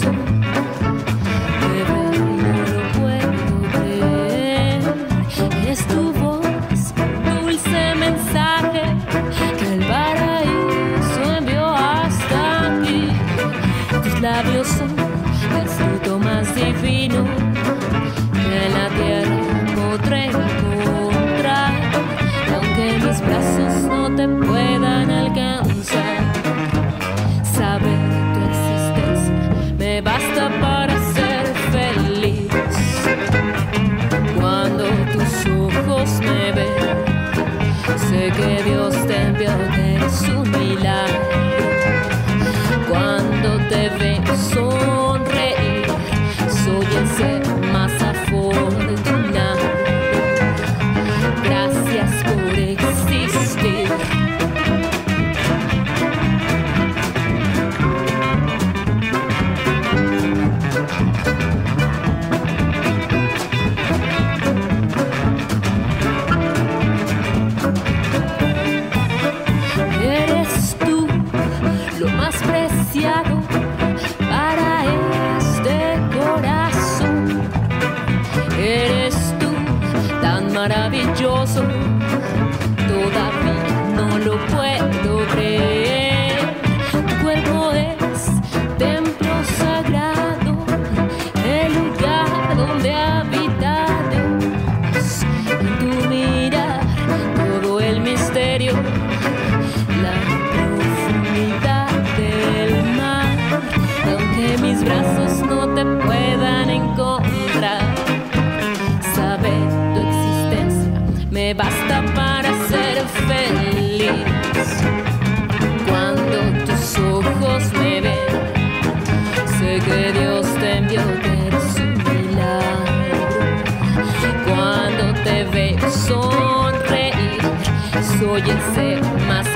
house. 0.00 0.31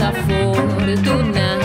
Más 0.07 0.19
afortunado. 0.19 1.61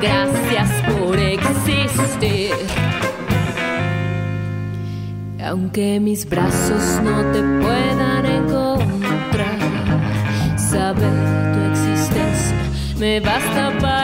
Gracias 0.00 0.70
por 0.92 1.18
existir. 1.18 2.52
Aunque 5.44 6.00
mis 6.00 6.28
brazos 6.28 7.00
no 7.02 7.22
te 7.32 7.40
puedan 7.62 8.26
encontrar, 8.26 9.58
saber 10.56 11.12
tu 11.52 11.60
existencia 11.72 12.56
me 12.98 13.20
basta 13.20 13.72
para 13.80 14.01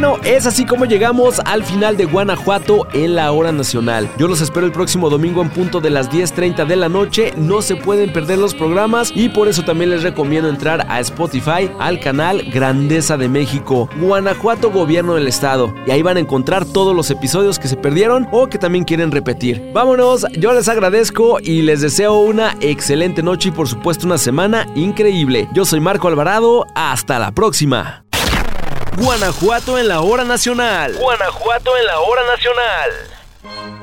bueno, 0.00 0.16
es 0.24 0.46
así 0.46 0.64
como 0.64 0.86
llegamos 0.86 1.40
al 1.44 1.62
final 1.62 1.98
de 1.98 2.06
Guanajuato 2.06 2.86
en 2.94 3.16
la 3.16 3.32
hora 3.32 3.52
nacional. 3.52 4.08
Yo 4.16 4.28
los 4.28 4.40
espero 4.40 4.64
el 4.64 4.72
próximo 4.72 5.10
domingo 5.10 5.42
en 5.42 5.50
punto 5.50 5.78
de 5.78 5.90
las 5.90 6.10
10.30 6.10 6.64
de 6.64 6.76
la 6.76 6.88
noche. 6.88 7.34
No 7.36 7.60
se 7.60 7.76
pueden 7.76 8.10
perder 8.10 8.38
los 8.38 8.54
programas 8.54 9.12
y 9.14 9.28
por 9.28 9.46
eso 9.46 9.62
también 9.62 9.90
les 9.90 10.02
recomiendo 10.02 10.48
entrar 10.48 10.86
a 10.88 11.00
Spotify 11.00 11.70
al 11.78 12.00
canal 12.00 12.40
Grandeza 12.50 13.18
de 13.18 13.28
México, 13.28 13.90
Guanajuato 14.00 14.70
Gobierno 14.70 15.16
del 15.16 15.28
Estado. 15.28 15.74
Y 15.86 15.90
ahí 15.90 16.00
van 16.00 16.16
a 16.16 16.20
encontrar 16.20 16.64
todos 16.64 16.96
los 16.96 17.10
episodios 17.10 17.58
que 17.58 17.68
se 17.68 17.76
perdieron 17.76 18.26
o 18.32 18.46
que 18.46 18.56
también 18.56 18.84
quieren 18.84 19.10
repetir. 19.10 19.70
Vámonos, 19.74 20.24
yo 20.38 20.54
les 20.54 20.70
agradezco 20.70 21.40
y 21.40 21.60
les 21.60 21.82
deseo 21.82 22.20
una 22.20 22.56
excelente 22.62 23.22
noche 23.22 23.50
y 23.50 23.52
por 23.52 23.68
supuesto 23.68 24.06
una 24.06 24.16
semana 24.16 24.66
increíble. 24.74 25.46
Yo 25.52 25.66
soy 25.66 25.80
Marco 25.80 26.08
Alvarado, 26.08 26.64
hasta 26.74 27.18
la 27.18 27.32
próxima. 27.32 27.99
Guanajuato 29.00 29.78
en 29.78 29.88
la 29.88 30.02
hora 30.02 30.24
nacional. 30.24 30.94
Guanajuato 30.94 31.74
en 31.74 31.86
la 31.86 32.00
hora 32.00 32.22
nacional. 32.26 33.79